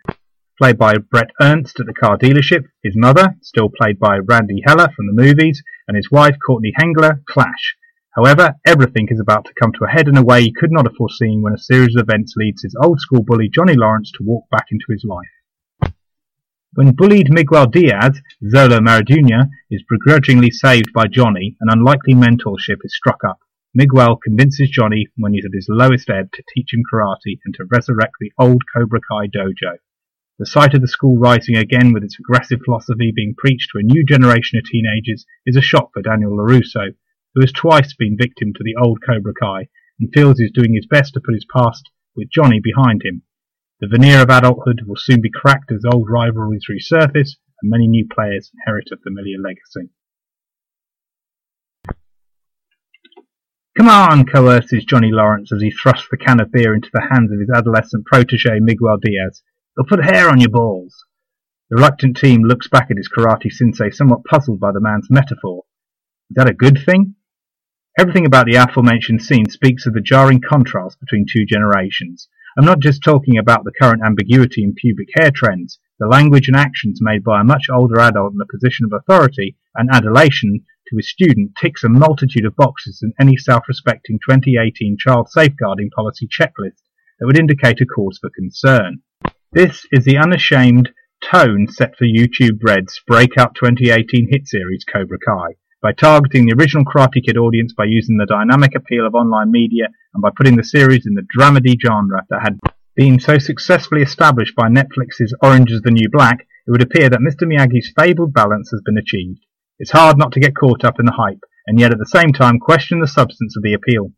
played 0.57 0.79
by 0.79 0.99
Brett 0.99 1.31
Ernst 1.41 1.81
at 1.81 1.87
the 1.87 1.95
car 1.95 2.17
dealership, 2.17 2.67
his 2.85 2.97
mother, 2.97 3.35
still 3.43 3.71
played 3.71 3.99
by 3.99 4.19
Randee 4.19 4.63
Heller 4.65 4.89
from 4.95 5.07
the 5.07 5.21
movies, 5.21 5.63
and 5.89 5.97
his 5.97 6.13
wife, 6.13 6.37
Courtney 6.47 6.73
Henggeler, 6.79 7.25
clash. 7.27 7.77
However, 8.15 8.55
everything 8.65 9.09
is 9.11 9.19
about 9.19 9.47
to 9.47 9.55
come 9.61 9.73
to 9.73 9.85
a 9.85 9.91
head 9.91 10.07
in 10.07 10.17
a 10.17 10.23
way 10.23 10.43
he 10.43 10.53
could 10.53 10.71
not 10.71 10.87
have 10.87 10.95
foreseen 10.95 11.43
when 11.43 11.55
a 11.55 11.59
series 11.59 11.97
of 11.97 12.03
events 12.03 12.35
leads 12.37 12.63
his 12.63 12.77
old 12.81 13.01
school 13.01 13.25
bully 13.25 13.49
Johnny 13.49 13.75
Lawrence 13.75 14.13
to 14.13 14.23
walk 14.23 14.45
back 14.51 14.67
into 14.71 14.87
his 14.91 15.03
life. 15.03 15.27
When 16.77 16.91
bullied 16.91 17.31
Miguel 17.31 17.69
Diaz, 17.69 18.21
Xolo 18.43 18.81
Maridueña, 18.81 19.49
is 19.71 19.85
begrudgingly 19.89 20.51
saved 20.51 20.93
by 20.93 21.07
Johnny, 21.07 21.57
an 21.61 21.69
unlikely 21.71 22.15
mentorship 22.15 22.79
is 22.83 22.97
struck 22.97 23.23
up. 23.23 23.39
Miguel 23.75 24.17
convinces 24.17 24.71
Johnny 24.71 25.07
when 25.17 25.35
he's 25.35 25.45
at 25.45 25.55
his 25.55 25.69
lowest 25.69 26.11
ebb 26.11 26.33
to 26.33 26.43
teach 26.53 26.75
him 26.75 26.83
karate 26.93 27.39
and 27.45 27.55
to 27.55 27.69
resurrect 27.71 28.15
the 28.19 28.33
old 28.41 28.63
Cobra 28.75 28.99
Kai 29.09 29.29
dojo. 29.29 29.79
The 30.41 30.47
sight 30.47 30.75
of 30.75 30.81
the 30.81 30.89
school 30.89 31.17
rising 31.17 31.57
again 31.57 31.93
with 31.93 32.03
its 32.03 32.19
aggressive 32.19 32.59
philosophy 32.65 33.13
being 33.15 33.37
preached 33.39 33.71
to 33.71 33.79
a 33.79 33.85
new 33.85 34.05
generation 34.05 34.59
of 34.59 34.65
teenagers 34.65 35.27
is 35.47 35.55
a 35.55 35.63
shock 35.63 35.91
for 35.93 36.03
Daniel 36.03 36.37
LaRusso, 36.37 36.97
who 37.35 37.41
has 37.41 37.53
twice 37.53 37.95
been 37.95 38.17
victim 38.17 38.53
to 38.53 38.65
the 38.65 38.75
old 38.75 38.99
Cobra 39.01 39.33
Kai 39.33 39.69
and 40.01 40.13
feels 40.13 40.41
he's 40.41 40.51
doing 40.51 40.75
his 40.75 40.87
best 40.87 41.15
to 41.15 41.21
put 41.21 41.35
his 41.35 41.47
past 41.55 41.89
with 42.17 42.31
Johnny 42.31 42.59
behind 42.59 43.03
him. 43.05 43.23
The 43.81 43.89
veneer 43.89 44.23
of 44.23 44.31
adulthood 44.31 44.83
will 44.87 44.97
soon 44.97 45.21
be 45.21 45.31
cracked 45.31 45.73
as 45.73 45.85
old 45.85 46.09
rivalries 46.09 46.67
resurface 46.71 47.37
and 47.61 47.71
many 47.71 47.89
new 47.89 48.07
players 48.07 48.53
inherit 48.55 48.89
a 48.93 48.97
familiar 48.97 49.39
legacy. 49.39 49.91
Come 53.77 53.89
on, 53.89 54.27
coerces 54.27 54.85
Johnny 54.85 55.11
Lawrence 55.11 55.53
as 55.53 55.61
he 55.61 55.73
thrusts 55.73 56.07
the 56.09 56.17
can 56.17 56.41
of 56.41 56.53
beer 56.53 56.75
into 56.75 56.91
the 56.93 57.09
hands 57.11 57.33
of 57.33 57.41
his 57.41 57.51
adolescent 57.51 58.07
protege 58.07 58.61
Miguel 58.61 58.99
Diaz. 58.99 59.43
They'll 59.77 59.87
put 59.87 60.05
hair 60.05 60.31
on 60.31 60.41
your 60.41 60.51
balls. 60.51 61.05
The 61.69 61.77
reluctant 61.77 62.17
team 62.17 62.45
looks 62.45 62.69
back 62.69 62.93
at 62.93 62.97
his 62.97 63.09
karate 63.09 63.51
sensei, 63.51 63.91
somewhat 63.91 64.25
puzzled 64.25 64.61
by 64.61 64.71
the 64.71 64.81
man's 64.81 65.09
metaphor. 65.11 65.65
Is 66.31 66.37
that 66.37 66.49
a 66.49 66.55
good 66.55 66.79
thing? 66.87 67.17
Everything 67.99 68.27
about 68.27 68.47
the 68.47 68.55
aforementioned 68.55 69.23
scene 69.23 69.49
speaks 69.51 69.87
of 69.87 69.95
the 69.95 70.01
jarring 70.01 70.41
contrast 70.41 71.01
between 71.01 71.27
two 71.29 71.45
generations. 71.45 72.29
I'm 72.57 72.65
not 72.65 72.79
just 72.79 73.03
talking 73.03 73.37
about 73.37 73.65
the 73.65 73.73
current 73.73 74.01
ambiguity 74.05 74.63
in 74.63 74.75
pubic 74.75 75.09
hair 75.17 75.33
trends. 75.33 75.81
The 75.99 76.07
language 76.07 76.47
and 76.47 76.57
actions 76.57 77.01
made 77.03 77.25
by 77.25 77.41
a 77.41 77.45
much 77.45 77.67
older 77.69 77.99
adult 77.99 78.33
in 78.33 78.41
a 78.41 78.47
position 78.47 78.87
of 78.87 78.93
authority 78.93 79.57
and 79.75 79.91
adulation 79.91 80.61
to 80.87 80.97
his 80.97 81.11
student 81.11 81.57
ticks 81.61 81.83
a 81.83 81.89
multitude 81.89 82.45
of 82.45 82.55
boxes 82.55 83.01
in 83.03 83.13
any 83.21 83.37
self-respecting 83.37 84.21
2018 84.29 84.97
child 84.99 85.29
safeguarding 85.31 85.91
policy 85.91 86.29
checklist 86.29 86.83
that 87.19 87.27
would 87.27 87.39
indicate 87.39 87.81
a 87.81 87.87
cause 87.87 88.19
for 88.21 88.31
concern. 88.31 89.03
This 89.51 89.85
is 89.91 90.05
the 90.05 90.19
unashamed 90.19 90.93
tone 91.21 91.67
set 91.69 91.97
for 91.97 92.05
YouTube 92.05 92.61
Red's 92.63 93.01
breakout 93.05 93.57
2018 93.57 94.29
hit 94.31 94.47
series 94.47 94.85
Cobra 94.85 95.19
Kai 95.19 95.57
by 95.85 95.93
targeting 95.93 96.47
the 96.47 96.55
original 96.59 96.83
Karate 96.83 97.23
Kid 97.23 97.37
audience 97.37 97.75
by 97.75 97.85
using 97.85 98.17
the 98.17 98.25
dynamic 98.25 98.75
appeal 98.75 99.07
of 99.07 99.15
online 99.15 99.51
media 99.51 99.89
and 100.15 100.23
by 100.23 100.31
putting 100.35 100.57
the 100.57 100.65
series 100.65 101.05
in 101.05 101.13
the 101.13 101.27
dramedy 101.37 101.75
genre 101.79 102.25
that 102.31 102.41
had 102.43 102.59
been 102.97 103.21
so 103.21 103.37
successfully 103.37 104.01
established 104.01 104.57
by 104.57 104.71
Netflix's 104.71 105.37
Orange 105.43 105.71
is 105.71 105.83
the 105.83 105.91
New 105.91 106.09
Black, 106.11 106.41
it 106.67 106.71
would 106.71 106.81
appear 106.81 107.11
that 107.11 107.21
Mr. 107.21 107.47
Miyagi's 107.47 107.93
fabled 107.95 108.33
balance 108.33 108.71
has 108.71 108.81
been 108.83 108.97
achieved. 108.97 109.45
It's 109.79 109.91
hard 109.91 110.17
not 110.17 110.33
to 110.33 110.41
get 110.41 110.57
caught 110.57 110.87
up 110.87 110.99
in 110.99 111.05
the 111.05 111.13
hype, 111.13 111.45
and 111.67 111.79
yet 111.79 111.93
at 111.93 111.99
the 111.99 112.07
same 112.07 112.33
time 112.33 112.59
question 112.59 113.01
the 113.01 113.07
substance 113.07 113.55
of 113.55 113.63
the 113.63 113.75
appeal. 113.75 114.11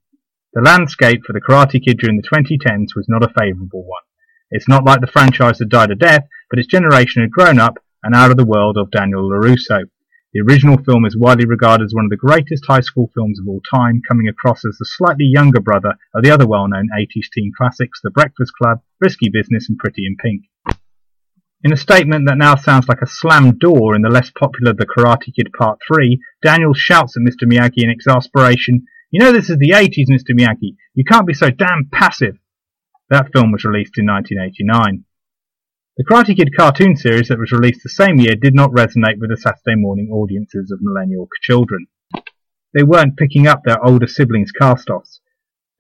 The 0.53 0.63
landscape 0.63 1.23
for 1.27 1.33
the 1.33 1.41
Karate 1.41 1.85
Kid 1.85 1.99
during 1.99 2.17
the 2.17 2.29
2010s 2.29 2.95
was 2.95 3.07
not 3.09 3.25
a 3.25 3.35
favourable 3.37 3.83
one. 3.83 4.07
It's 4.53 4.69
not 4.69 4.85
like 4.85 5.01
the 5.01 5.09
franchise 5.09 5.59
had 5.59 5.71
died 5.71 5.91
a 5.91 5.97
death, 5.97 6.29
but 6.49 6.61
its 6.61 6.69
generation 6.69 7.23
had 7.23 7.33
grown 7.33 7.59
up 7.59 7.79
and 8.05 8.15
out 8.15 8.31
of 8.31 8.37
the 8.37 8.45
world 8.47 8.77
of 8.79 8.93
Daniel 8.93 9.29
LaRusso. 9.29 9.87
The 10.37 10.43
original 10.43 10.77
film 10.77 11.07
is 11.07 11.17
widely 11.17 11.47
regarded 11.47 11.87
as 11.87 11.95
one 11.95 12.05
of 12.05 12.11
the 12.11 12.17
greatest 12.19 12.67
high 12.67 12.83
school 12.83 13.11
films 13.15 13.41
of 13.41 13.49
all 13.49 13.63
time, 13.75 14.03
coming 14.07 14.29
across 14.29 14.67
as 14.67 14.77
the 14.77 14.85
slightly 14.85 15.25
younger 15.25 15.63
brother 15.63 15.95
of 16.15 16.23
the 16.23 16.31
other 16.31 16.47
well-known 16.47 16.91
80s 16.95 17.31
teen 17.33 17.53
classics, 17.57 18.01
The 18.03 18.11
Breakfast 18.11 18.53
Club, 18.61 18.83
Risky 19.01 19.31
Business 19.31 19.71
and 19.71 19.79
Pretty 19.79 20.05
in 20.05 20.15
Pink. 20.19 20.43
In 21.65 21.73
a 21.73 21.77
statement 21.79 22.29
that 22.29 22.37
now 22.37 22.55
sounds 22.55 22.87
like 22.87 23.01
a 23.01 23.07
slammed 23.07 23.61
door 23.61 23.97
in 23.97 24.03
the 24.03 24.11
less 24.11 24.29
popular 24.29 24.75
The 24.75 24.85
Karate 24.85 25.35
Kid 25.35 25.55
Part 25.59 25.79
3, 25.89 26.21
Daniel 26.43 26.75
shouts 26.75 27.17
at 27.17 27.23
Mr. 27.23 27.51
Miyagi 27.51 27.83
in 27.83 27.89
exasperation, 27.89 28.85
You 29.11 29.21
know 29.21 29.33
this 29.33 29.49
is 29.49 29.57
the 29.57 29.71
80s, 29.71 30.11
Mr. 30.11 30.39
Miyagi. 30.39 30.77
You 30.93 31.05
can't 31.05 31.27
be 31.27 31.33
so 31.33 31.49
damn 31.49 31.89
passive. 31.91 32.37
That 33.09 33.33
film 33.33 33.53
was 33.53 33.65
released 33.65 33.97
in 33.97 34.05
1989. 34.05 35.06
The 35.99 36.05
Karate 36.05 36.37
Kid 36.37 36.51
cartoon 36.55 36.95
series 36.95 37.29
that 37.29 37.39
was 37.39 37.53
released 37.53 37.83
the 37.83 37.89
same 37.89 38.19
year 38.19 38.37
did 38.37 38.55
not 38.55 38.71
resonate 38.71 39.19
with 39.19 39.31
the 39.31 39.37
Saturday 39.39 39.81
morning 39.81 40.11
audiences 40.13 40.71
of 40.71 40.83
millennial 40.83 41.27
children. 41.41 41.87
They 42.75 42.83
weren't 42.83 43.17
picking 43.17 43.47
up 43.47 43.63
their 43.65 43.83
older 43.83 44.07
siblings' 44.07 44.53
cast-offs. 44.53 45.23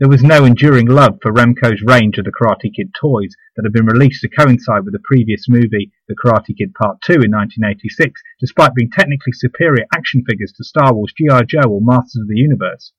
There 0.01 0.09
was 0.09 0.23
no 0.23 0.47
enduring 0.47 0.87
love 0.87 1.19
for 1.21 1.35
Remco's 1.35 1.83
range 1.83 2.17
of 2.17 2.25
the 2.25 2.33
Karate 2.33 2.75
Kid 2.75 2.95
toys 2.99 3.37
that 3.57 3.65
had 3.67 3.75
been 3.75 3.85
released 3.85 4.23
to 4.23 4.31
coincide 4.31 4.87
with 4.87 4.95
the 4.95 5.05
previous 5.05 5.51
movie, 5.51 5.93
The 6.09 6.17
Karate 6.17 6.57
Kid 6.57 6.73
Part 6.73 7.03
2 7.03 7.21
in 7.21 7.37
1986, 7.37 8.19
despite 8.41 8.75
being 8.75 8.91
technically 8.91 9.33
superior 9.35 9.85
action 9.95 10.25
figures 10.27 10.55
to 10.57 10.65
Star 10.65 10.95
Wars, 10.95 11.13
G.I. 11.15 11.43
Joe 11.43 11.69
or 11.69 11.83
Masters 11.83 12.23
of 12.23 12.29
the 12.29 12.41
Universe. 12.41 12.95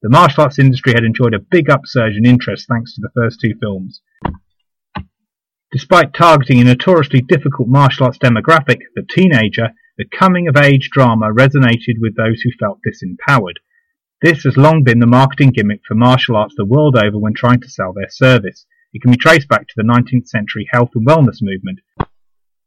The 0.00 0.08
martial 0.08 0.44
arts 0.44 0.58
industry 0.58 0.94
had 0.94 1.04
enjoyed 1.04 1.34
a 1.34 1.38
big 1.38 1.68
upsurge 1.68 2.16
in 2.16 2.24
interest 2.24 2.66
thanks 2.66 2.94
to 2.94 3.02
the 3.02 3.12
first 3.14 3.40
two 3.42 3.52
films. 3.60 4.00
Despite 5.72 6.12
targeting 6.12 6.60
a 6.60 6.64
notoriously 6.64 7.22
difficult 7.22 7.66
martial 7.66 8.04
arts 8.04 8.18
demographic, 8.18 8.80
the 8.94 9.06
teenager, 9.08 9.70
the 9.96 10.04
coming 10.04 10.46
of 10.46 10.56
age 10.56 10.90
drama 10.92 11.32
resonated 11.32 11.96
with 11.98 12.14
those 12.14 12.42
who 12.42 12.50
felt 12.60 12.80
disempowered. 12.86 13.56
This 14.20 14.44
has 14.44 14.58
long 14.58 14.84
been 14.84 14.98
the 14.98 15.06
marketing 15.06 15.50
gimmick 15.50 15.80
for 15.88 15.94
martial 15.94 16.36
arts 16.36 16.54
the 16.58 16.66
world 16.66 16.96
over 16.96 17.18
when 17.18 17.32
trying 17.32 17.60
to 17.62 17.70
sell 17.70 17.94
their 17.94 18.10
service. 18.10 18.66
It 18.92 19.00
can 19.00 19.12
be 19.12 19.16
traced 19.16 19.48
back 19.48 19.66
to 19.66 19.74
the 19.74 19.82
19th 19.82 20.28
century 20.28 20.68
health 20.70 20.90
and 20.94 21.06
wellness 21.06 21.38
movement, 21.40 21.80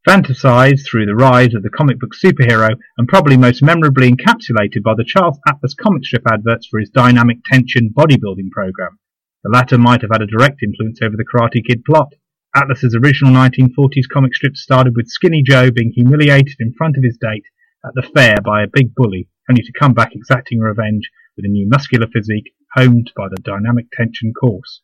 fantasized 0.07 0.87
through 0.87 1.05
the 1.05 1.15
rise 1.15 1.53
of 1.53 1.61
the 1.61 1.69
comic 1.69 1.99
book 1.99 2.15
superhero 2.15 2.75
and 2.97 3.07
probably 3.07 3.37
most 3.37 3.61
memorably 3.61 4.11
encapsulated 4.11 4.81
by 4.83 4.95
the 4.95 5.05
Charles 5.05 5.37
Atlas 5.47 5.75
comic 5.75 6.05
strip 6.05 6.23
adverts 6.27 6.65
for 6.65 6.79
his 6.79 6.89
dynamic 6.89 7.37
tension 7.45 7.93
bodybuilding 7.95 8.49
program. 8.51 8.97
The 9.43 9.51
latter 9.51 9.77
might 9.77 10.01
have 10.01 10.11
had 10.11 10.23
a 10.23 10.27
direct 10.27 10.63
influence 10.63 10.99
over 11.03 11.15
the 11.15 11.23
Karate 11.23 11.63
Kid 11.63 11.85
plot. 11.85 12.15
Atlas's 12.55 12.95
original 12.95 13.33
1940s 13.33 14.07
comic 14.13 14.33
strip 14.33 14.55
started 14.55 14.95
with 14.95 15.09
Skinny 15.09 15.43
Joe 15.45 15.71
being 15.71 15.91
humiliated 15.93 16.55
in 16.61 16.73
front 16.77 16.95
of 16.95 17.03
his 17.03 17.17
date 17.17 17.43
at 17.85 17.93
the 17.95 18.01
fair 18.01 18.37
by 18.45 18.63
a 18.63 18.67
big 18.71 18.95
bully, 18.95 19.27
only 19.49 19.61
to 19.61 19.73
come 19.77 19.93
back 19.93 20.15
exacting 20.15 20.59
revenge 20.59 21.11
with 21.35 21.43
a 21.43 21.49
new 21.49 21.67
muscular 21.67 22.07
physique 22.07 22.53
honed 22.73 23.11
by 23.13 23.27
the 23.27 23.41
dynamic 23.41 23.87
tension 23.91 24.33
course. 24.33 24.79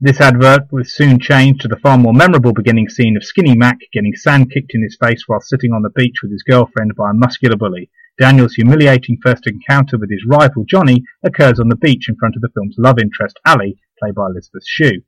This 0.00 0.20
advert 0.20 0.70
was 0.70 0.94
soon 0.94 1.18
changed 1.18 1.62
to 1.62 1.68
the 1.68 1.80
far 1.82 1.98
more 1.98 2.12
memorable 2.12 2.52
beginning 2.52 2.88
scene 2.88 3.16
of 3.16 3.24
Skinny 3.24 3.56
Mac 3.56 3.78
getting 3.92 4.14
sand 4.14 4.52
kicked 4.52 4.72
in 4.72 4.84
his 4.84 4.96
face 5.02 5.24
while 5.26 5.40
sitting 5.40 5.72
on 5.72 5.82
the 5.82 5.90
beach 5.90 6.18
with 6.22 6.30
his 6.30 6.44
girlfriend 6.44 6.94
by 6.94 7.10
a 7.10 7.14
muscular 7.14 7.56
bully. 7.56 7.90
Daniel's 8.20 8.54
humiliating 8.54 9.18
first 9.20 9.48
encounter 9.48 9.98
with 9.98 10.12
his 10.12 10.24
rival 10.24 10.64
Johnny 10.64 11.02
occurs 11.24 11.58
on 11.58 11.70
the 11.70 11.74
beach 11.74 12.08
in 12.08 12.14
front 12.14 12.36
of 12.36 12.42
the 12.42 12.50
film's 12.54 12.76
love 12.78 13.00
interest 13.00 13.40
Ali, 13.44 13.80
played 13.98 14.14
by 14.14 14.26
Elizabeth 14.26 14.62
Shue. 14.64 15.02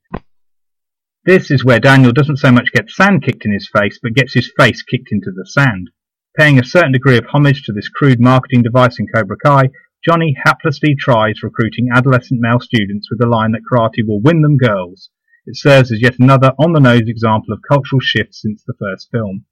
This 1.27 1.51
is 1.51 1.63
where 1.63 1.81
Daniel 1.81 2.13
doesn't 2.13 2.39
so 2.39 2.51
much 2.51 2.73
get 2.73 2.89
sand 2.89 3.23
kicked 3.23 3.45
in 3.45 3.53
his 3.53 3.69
face, 3.69 3.99
but 4.03 4.15
gets 4.15 4.33
his 4.33 4.51
face 4.57 4.83
kicked 4.83 5.13
into 5.13 5.31
the 5.31 5.45
sand. 5.45 5.91
Paying 6.35 6.59
a 6.59 6.65
certain 6.65 6.93
degree 6.93 7.19
of 7.19 7.27
homage 7.27 7.63
to 7.65 7.73
this 7.73 7.91
crude 7.91 8.21
marketing 8.21 8.63
device 8.63 8.99
in 8.99 9.07
Cobra 9.07 9.37
Kai, 9.45 9.69
Johnny 10.03 10.35
haplessly 10.47 10.97
tries 10.99 11.43
recruiting 11.43 11.91
adolescent 11.95 12.41
male 12.41 12.59
students 12.59 13.11
with 13.11 13.19
the 13.21 13.27
line 13.27 13.53
that 13.53 13.61
karate 13.71 14.07
will 14.07 14.23
win 14.23 14.41
them 14.41 14.57
girls. 14.57 15.11
It 15.45 15.59
serves 15.59 15.93
as 15.93 16.01
yet 16.01 16.19
another 16.19 16.53
on-the-nose 16.59 17.07
example 17.07 17.53
of 17.53 17.61
cultural 17.69 18.01
shift 18.01 18.35
since 18.35 18.65
the 18.65 18.75
first 18.79 19.11
film. 19.11 19.45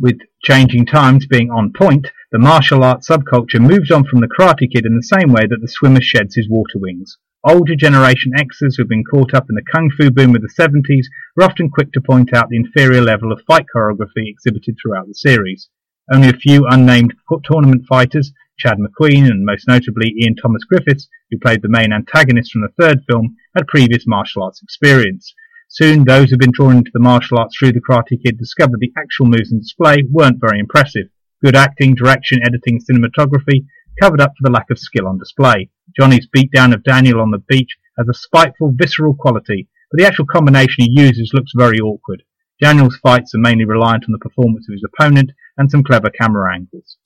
With 0.00 0.20
changing 0.42 0.86
times 0.86 1.26
being 1.26 1.50
on 1.50 1.74
point, 1.74 2.10
the 2.32 2.38
martial 2.38 2.82
arts 2.82 3.08
subculture 3.08 3.60
moves 3.60 3.90
on 3.90 4.04
from 4.04 4.20
the 4.20 4.28
Karate 4.28 4.72
Kid 4.72 4.86
in 4.86 4.96
the 4.96 5.02
same 5.02 5.30
way 5.30 5.42
that 5.46 5.60
the 5.60 5.68
swimmer 5.68 6.00
sheds 6.00 6.36
his 6.36 6.48
water 6.48 6.78
wings. 6.78 7.18
Older 7.46 7.76
generation 7.76 8.32
Xers 8.32 8.76
who've 8.78 8.88
been 8.88 9.04
caught 9.04 9.34
up 9.34 9.50
in 9.50 9.54
the 9.54 9.70
kung 9.70 9.90
fu 9.90 10.10
boom 10.10 10.34
of 10.34 10.40
the 10.40 10.48
70s 10.48 11.04
were 11.36 11.44
often 11.44 11.68
quick 11.68 11.92
to 11.92 12.00
point 12.00 12.32
out 12.32 12.48
the 12.48 12.56
inferior 12.56 13.02
level 13.02 13.32
of 13.32 13.42
fight 13.46 13.66
choreography 13.74 14.26
exhibited 14.26 14.78
throughout 14.80 15.06
the 15.06 15.14
series. 15.14 15.68
Only 16.10 16.30
a 16.30 16.38
few 16.38 16.66
unnamed 16.66 17.12
tournament 17.44 17.84
fighters 17.86 18.32
Chad 18.58 18.78
McQueen 18.78 19.30
and 19.30 19.44
most 19.44 19.68
notably 19.68 20.14
Ian 20.22 20.36
Thomas 20.36 20.64
Griffiths, 20.64 21.10
who 21.30 21.38
played 21.38 21.60
the 21.60 21.68
main 21.68 21.92
antagonist 21.92 22.50
from 22.50 22.62
the 22.62 22.72
third 22.80 23.02
film, 23.10 23.36
had 23.54 23.66
previous 23.66 24.06
martial 24.06 24.42
arts 24.42 24.62
experience. 24.62 25.34
Soon, 25.68 26.04
those 26.04 26.30
who'd 26.30 26.40
been 26.40 26.50
drawn 26.50 26.78
into 26.78 26.92
the 26.94 27.00
martial 27.00 27.38
arts 27.38 27.58
through 27.58 27.72
the 27.72 27.82
Karate 27.82 28.22
Kid 28.24 28.38
discovered 28.38 28.80
the 28.80 28.92
actual 28.96 29.26
moves 29.26 29.52
on 29.52 29.58
display 29.58 30.02
weren't 30.10 30.40
very 30.40 30.60
impressive. 30.60 31.08
Good 31.44 31.56
acting, 31.56 31.94
direction, 31.94 32.40
editing, 32.42 32.80
cinematography 32.80 33.66
covered 34.00 34.20
up 34.20 34.32
for 34.36 34.42
the 34.42 34.52
lack 34.52 34.70
of 34.70 34.78
skill 34.78 35.06
on 35.06 35.18
display. 35.18 35.70
Johnny's 35.98 36.28
beatdown 36.34 36.74
of 36.74 36.84
Daniel 36.84 37.20
on 37.20 37.30
the 37.30 37.42
beach 37.48 37.76
has 37.98 38.08
a 38.08 38.14
spiteful, 38.14 38.72
visceral 38.74 39.14
quality, 39.14 39.68
but 39.90 39.98
the 39.98 40.06
actual 40.06 40.26
combination 40.26 40.84
he 40.84 40.90
uses 40.90 41.32
looks 41.32 41.52
very 41.56 41.78
awkward. 41.78 42.22
Daniel's 42.60 42.96
fights 42.96 43.34
are 43.34 43.38
mainly 43.38 43.64
reliant 43.64 44.04
on 44.04 44.12
the 44.12 44.18
performance 44.18 44.66
of 44.68 44.72
his 44.72 44.84
opponent 44.84 45.32
and 45.56 45.70
some 45.70 45.82
clever 45.82 46.10
camera 46.10 46.54
angles. 46.54 46.96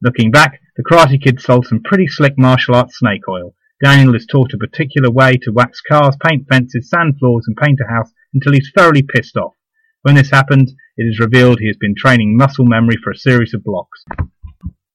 Looking 0.00 0.30
back, 0.30 0.60
the 0.76 0.84
Karate 0.84 1.22
Kid 1.22 1.40
sold 1.40 1.66
some 1.66 1.82
pretty 1.82 2.06
slick 2.06 2.38
martial 2.38 2.74
arts 2.74 2.98
snake 2.98 3.26
oil. 3.28 3.54
Daniel 3.82 4.14
is 4.14 4.26
taught 4.26 4.52
a 4.52 4.58
particular 4.58 5.10
way 5.10 5.36
to 5.42 5.52
wax 5.52 5.80
cars, 5.80 6.16
paint 6.24 6.46
fences, 6.48 6.88
sand 6.88 7.14
floors, 7.18 7.44
and 7.46 7.56
paint 7.56 7.80
a 7.80 7.92
house 7.92 8.12
until 8.34 8.52
he's 8.52 8.70
thoroughly 8.74 9.02
pissed 9.02 9.36
off. 9.36 9.54
When 10.02 10.14
this 10.14 10.30
happens, 10.30 10.74
it 10.96 11.04
is 11.04 11.18
revealed 11.18 11.58
he 11.58 11.66
has 11.66 11.76
been 11.76 11.94
training 11.96 12.36
muscle 12.36 12.64
memory 12.64 12.96
for 13.02 13.10
a 13.10 13.16
series 13.16 13.54
of 13.54 13.64
blocks. 13.64 14.04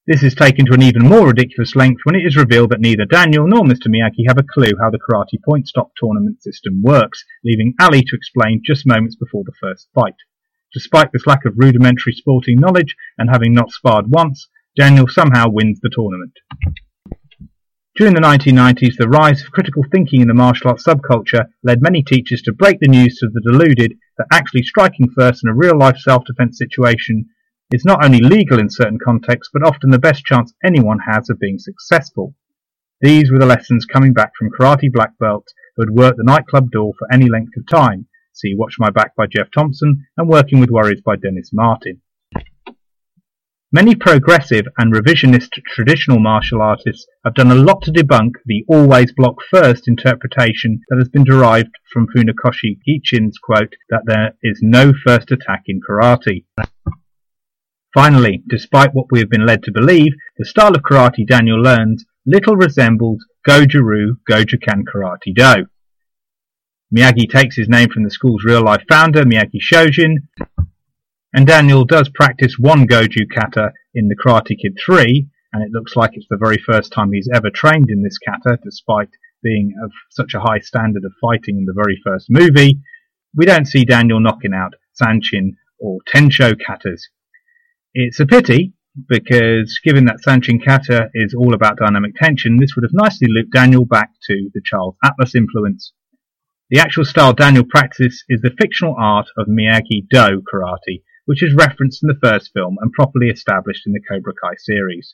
This 0.06 0.22
is 0.22 0.36
taken 0.36 0.66
to 0.66 0.74
an 0.74 0.82
even 0.82 1.08
more 1.08 1.28
ridiculous 1.28 1.78
length 1.78 2.02
when 2.04 2.16
it 2.16 2.26
is 2.26 2.36
revealed 2.36 2.72
that 2.72 2.82
neither 2.82 3.06
Daniel 3.06 3.48
nor 3.48 3.64
Mr. 3.64 3.88
Miyagi 3.88 4.28
have 4.28 4.38
a 4.38 4.44
clue 4.44 4.74
how 4.82 4.90
the 4.90 5.00
karate 5.00 5.42
point 5.46 5.66
stop 5.66 5.92
tournament 5.96 6.44
system 6.44 6.82
works, 6.84 7.24
leaving 7.46 7.74
Ali 7.80 8.02
to 8.02 8.16
explain 8.18 8.62
just 8.66 8.86
moments 8.86 9.16
before 9.16 9.46
the 9.46 9.56
first 9.62 9.88
fight. 9.96 10.16
Despite 10.74 11.14
this 11.14 11.26
lack 11.26 11.46
of 11.46 11.54
rudimentary 11.56 12.12
sporting 12.12 12.60
knowledge 12.60 12.98
and 13.18 13.30
having 13.30 13.54
not 13.54 13.72
sparred 13.72 14.12
once, 14.12 14.50
Daniel 14.76 15.08
somehow 15.08 15.48
wins 15.48 15.80
the 15.80 15.90
tournament. 15.90 16.34
During 17.96 18.14
the 18.14 18.20
1990s, 18.20 18.98
the 18.98 19.08
rise 19.08 19.42
of 19.42 19.52
critical 19.52 19.86
thinking 19.90 20.20
in 20.20 20.28
the 20.28 20.34
martial 20.34 20.72
arts 20.72 20.84
subculture 20.84 21.46
led 21.64 21.82
many 21.82 22.04
teachers 22.04 22.42
to 22.42 22.52
break 22.52 22.82
the 22.82 22.90
news 22.90 23.20
to 23.20 23.30
the 23.30 23.40
deluded 23.40 23.94
that 24.18 24.28
actually 24.34 24.64
striking 24.64 25.10
first 25.10 25.46
in 25.46 25.50
a 25.50 25.56
real 25.56 25.78
life 25.78 25.98
self 25.98 26.26
defense 26.26 26.58
situation 26.58 27.30
is 27.72 27.86
not 27.86 28.04
only 28.04 28.20
legal 28.20 28.60
in 28.60 28.70
certain 28.70 29.00
contexts, 29.04 29.50
but 29.54 29.64
often 29.64 29.90
the 29.90 30.00
best 30.00 30.26
chance 30.26 30.54
anyone 30.64 31.00
has 31.00 31.30
of 31.30 31.40
being 31.40 31.58
successful. 31.60 32.36
These 33.02 33.32
were 33.32 33.40
the 33.40 33.46
lessons 33.46 33.86
coming 33.86 34.14
back 34.14 34.32
from 34.38 34.50
karate 34.50 34.92
black 34.92 35.18
Belt, 35.20 35.48
who 35.76 35.84
had 35.84 35.90
worked 35.90 36.18
the 36.18 36.24
nightclub 36.24 36.72
door 36.72 36.94
for 36.98 37.12
any 37.12 37.30
length 37.30 37.58
of 37.58 37.68
time. 37.68 38.08
See 38.32 38.56
Watch 38.56 38.76
My 38.80 38.90
Back 38.90 39.16
by 39.16 39.28
Geoff 39.28 39.50
Thompson 39.54 40.06
and 40.18 40.30
Working 40.30 40.60
with 40.60 40.72
Worries 40.72 41.02
by 41.02 41.16
Dennis 41.16 41.52
Martin. 41.54 42.02
Many 43.72 43.96
progressive 43.96 44.68
and 44.78 44.94
revisionist 44.94 45.50
traditional 45.66 46.20
martial 46.20 46.62
artists 46.62 47.08
have 47.26 47.34
done 47.34 47.50
a 47.50 47.56
lot 47.56 47.82
to 47.82 47.92
debunk 47.92 48.34
the 48.46 48.64
always 48.68 49.12
block 49.12 49.38
first 49.50 49.88
interpretation 49.88 50.82
that 50.90 51.00
has 51.00 51.10
been 51.10 51.24
derived 51.24 51.76
from 51.92 52.06
Funakoshi 52.06 52.78
Gichin's 52.88 53.40
quote 53.40 53.74
that 53.90 54.04
there 54.06 54.36
is 54.44 54.60
no 54.62 54.94
first 54.94 55.32
attack 55.32 55.64
in 55.66 55.82
karate. 55.82 56.46
Finally, 57.94 58.42
despite 58.50 58.94
what 58.94 59.06
we 59.12 59.20
have 59.20 59.30
been 59.30 59.46
led 59.46 59.62
to 59.62 59.72
believe, 59.72 60.14
the 60.38 60.46
style 60.46 60.76
of 60.76 60.82
karate 60.82 61.28
Daniel 61.28 61.62
learns 61.62 62.06
little 62.26 62.56
resembles 62.56 63.24
Goju-Ryu 63.48 64.18
Gojukan 64.28 64.84
Karate 64.84 65.36
Do. 65.36 65.68
Miyagi 66.96 67.30
takes 67.30 67.56
his 67.56 67.70
name 67.70 67.90
from 67.90 68.04
the 68.04 68.10
school's 68.10 68.44
real-life 68.44 68.84
founder, 68.90 69.24
Miyagi 69.24 69.60
Chojun, 69.62 70.28
and 71.34 71.46
Daniel 71.46 71.86
does 71.86 72.10
practice 72.10 72.58
one 72.58 72.88
Goju 72.88 73.30
kata 73.32 73.72
in 73.94 74.08
the 74.08 74.16
Karate 74.16 74.56
Kid 74.60 74.78
3, 74.84 75.28
and 75.52 75.64
it 75.64 75.72
looks 75.72 75.96
like 75.96 76.12
it's 76.14 76.28
the 76.30 76.38
very 76.38 76.58
first 76.58 76.92
time 76.94 77.12
he's 77.12 77.30
ever 77.32 77.52
trained 77.52 77.90
in 77.90 78.02
this 78.02 78.18
kata, 78.18 78.58
despite 78.64 79.10
being 79.44 79.74
of 79.84 79.92
such 80.10 80.34
a 80.34 80.40
high 80.40 80.60
standard 80.60 81.04
of 81.04 81.12
fighting 81.22 81.58
in 81.58 81.66
the 81.66 81.74
very 81.76 82.00
first 82.04 82.28
movie. 82.30 82.82
We 83.36 83.46
don't 83.46 83.68
see 83.68 83.86
Daniel 83.86 84.20
knocking 84.20 84.54
out 84.54 84.74
Sanchin 85.00 85.58
or 85.80 86.00
Tensho 86.12 86.56
katas. 86.56 87.02
It's 87.96 88.20
a 88.20 88.26
pity, 88.26 88.74
because 89.08 89.80
given 89.84 90.06
that 90.06 90.22
Sanchin 90.26 90.64
kata 90.66 91.12
is 91.14 91.36
all 91.36 91.54
about 91.54 91.78
dynamic 91.78 92.16
tension, 92.16 92.58
this 92.58 92.76
would 92.76 92.84
have 92.84 92.92
nicely 92.92 93.28
looped 93.30 93.54
Daniel 93.54 93.86
back 93.86 94.10
to 94.24 94.50
the 94.52 94.64
Charles 94.66 94.96
Atlas 95.04 95.36
influence. 95.36 95.94
The 96.72 96.80
actual 96.80 97.06
style 97.06 97.34
Daniel 97.34 97.64
practices 97.64 98.24
is 98.30 98.42
the 98.42 98.56
fictional 98.60 98.96
art 98.98 99.28
of 99.38 99.46
Miyagi 99.46 100.08
Do 100.10 100.42
karate, 100.52 101.04
which 101.26 101.44
is 101.44 101.54
referenced 101.54 102.02
in 102.02 102.08
the 102.08 102.18
first 102.20 102.52
film 102.52 102.78
and 102.82 102.92
properly 102.92 103.28
established 103.28 103.86
in 103.86 103.94
the 103.94 104.02
Cobra 104.02 104.34
Kai 104.34 104.56
series. 104.58 105.14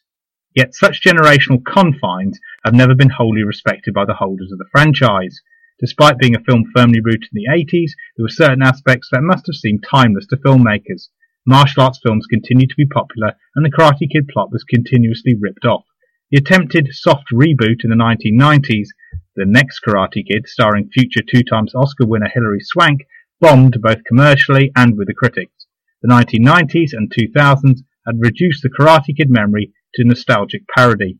Yet 0.55 0.73
such 0.73 1.03
generational 1.03 1.61
confines 1.65 2.39
have 2.63 2.73
never 2.73 2.95
been 2.95 3.09
wholly 3.09 3.43
respected 3.43 3.93
by 3.93 4.05
the 4.05 4.13
holders 4.13 4.53
of 4.53 4.57
the 4.57 4.69
franchise. 4.71 5.41
Despite 5.81 6.17
being 6.17 6.37
a 6.37 6.43
film 6.45 6.71
firmly 6.73 7.01
rooted 7.01 7.27
in 7.35 7.43
the 7.43 7.51
80s, 7.51 7.91
there 8.15 8.23
were 8.23 8.29
certain 8.29 8.61
aspects 8.61 9.09
that 9.11 9.21
must 9.21 9.47
have 9.47 9.55
seemed 9.55 9.83
timeless 9.83 10.27
to 10.27 10.37
filmmakers. 10.37 11.09
Martial 11.45 11.83
arts 11.83 11.99
films 12.03 12.27
continued 12.27 12.69
to 12.69 12.75
be 12.75 12.85
popular, 12.85 13.33
and 13.55 13.65
the 13.65 13.71
Karate 13.71 14.09
Kid 14.11 14.27
plot 14.27 14.51
was 14.51 14.63
continuously 14.63 15.35
ripped 15.39 15.65
off. 15.65 15.85
The 16.31 16.37
attempted 16.37 16.89
soft 16.91 17.27
reboot 17.33 17.83
in 17.83 17.89
the 17.89 17.95
1990s, 17.95 18.89
The 19.35 19.45
Next 19.45 19.79
Karate 19.79 20.27
Kid, 20.27 20.47
starring 20.47 20.89
future 20.89 21.21
two 21.21 21.43
times 21.43 21.73
Oscar 21.73 22.05
winner 22.05 22.29
Hilary 22.31 22.59
Swank, 22.61 23.07
bombed 23.39 23.81
both 23.81 24.03
commercially 24.03 24.71
and 24.75 24.97
with 24.97 25.07
the 25.07 25.13
critics. 25.13 25.65
The 26.01 26.09
1990s 26.09 26.93
and 26.93 27.11
2000s 27.11 27.79
had 28.05 28.19
reduced 28.19 28.61
the 28.61 28.69
Karate 28.69 29.15
Kid 29.15 29.29
memory 29.29 29.73
to 29.95 30.03
nostalgic 30.03 30.67
parody. 30.67 31.19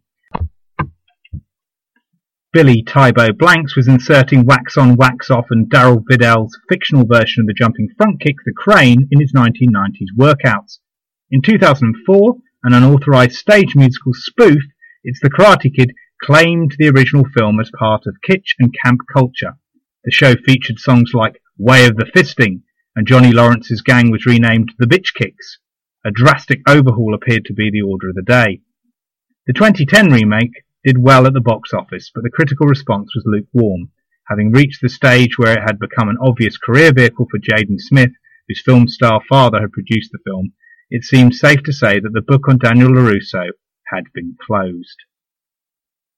Billy 2.51 2.81
Tae 2.81 3.11
Bo 3.11 3.31
Blanks 3.31 3.75
was 3.75 3.87
inserting 3.87 4.43
wax 4.43 4.75
on, 4.75 4.95
wax 4.95 5.29
off 5.29 5.51
and 5.51 5.69
Darryl 5.69 6.03
Vidal's 6.09 6.57
fictional 6.67 7.05
version 7.05 7.41
of 7.41 7.45
the 7.45 7.53
jumping 7.53 7.89
front 7.95 8.19
kick, 8.19 8.37
the 8.43 8.51
crane, 8.57 9.07
in 9.11 9.21
his 9.21 9.33
1990s 9.33 10.17
workouts. 10.17 10.79
In 11.29 11.43
2004, 11.43 12.37
an 12.63 12.73
unauthorized 12.73 13.35
stage 13.35 13.75
musical 13.75 14.13
spoof, 14.15 14.63
It's 15.03 15.19
the 15.21 15.29
Karate 15.29 15.71
Kid 15.71 15.93
claimed 16.23 16.75
the 16.79 16.89
original 16.89 17.23
film 17.37 17.59
as 17.59 17.69
part 17.77 18.07
of 18.07 18.17
kitsch 18.27 18.55
and 18.57 18.73
camp 18.83 19.01
culture. 19.13 19.59
The 20.03 20.09
show 20.09 20.33
featured 20.35 20.79
songs 20.79 21.11
like 21.13 21.43
Way 21.55 21.85
of 21.85 21.97
the 21.97 22.05
Fisting, 22.05 22.63
and 22.95 23.05
Johnny 23.05 23.31
Lawrence's 23.31 23.83
gang 23.83 24.09
was 24.09 24.25
renamed 24.25 24.73
the 24.79 24.87
Bitch 24.87 25.13
Kicks. 25.13 25.59
A 26.03 26.09
drastic 26.09 26.61
overhaul 26.67 27.13
appeared 27.13 27.45
to 27.45 27.53
be 27.53 27.69
the 27.69 27.83
order 27.83 28.09
of 28.09 28.15
the 28.15 28.23
day. 28.23 28.61
The 29.45 29.53
2010 29.53 30.11
remake 30.11 30.63
did 30.83 30.97
well 30.97 31.27
at 31.27 31.33
the 31.33 31.41
box 31.41 31.73
office, 31.73 32.11
but 32.13 32.23
the 32.23 32.29
critical 32.29 32.67
response 32.67 33.13
was 33.15 33.25
lukewarm. 33.25 33.91
Having 34.27 34.51
reached 34.51 34.81
the 34.81 34.89
stage 34.89 35.37
where 35.37 35.53
it 35.53 35.63
had 35.65 35.79
become 35.79 36.07
an 36.09 36.17
obvious 36.21 36.57
career 36.57 36.91
vehicle 36.93 37.27
for 37.29 37.39
Jaden 37.39 37.79
Smith, 37.79 38.11
whose 38.47 38.61
film 38.63 38.87
star 38.87 39.21
father 39.27 39.59
had 39.59 39.71
produced 39.71 40.11
the 40.11 40.19
film, 40.25 40.53
it 40.89 41.03
seemed 41.03 41.35
safe 41.35 41.63
to 41.63 41.73
say 41.73 41.99
that 41.99 42.13
the 42.13 42.21
book 42.21 42.47
on 42.47 42.57
Daniel 42.57 42.91
LaRusso 42.91 43.49
had 43.87 44.05
been 44.13 44.37
closed. 44.45 45.03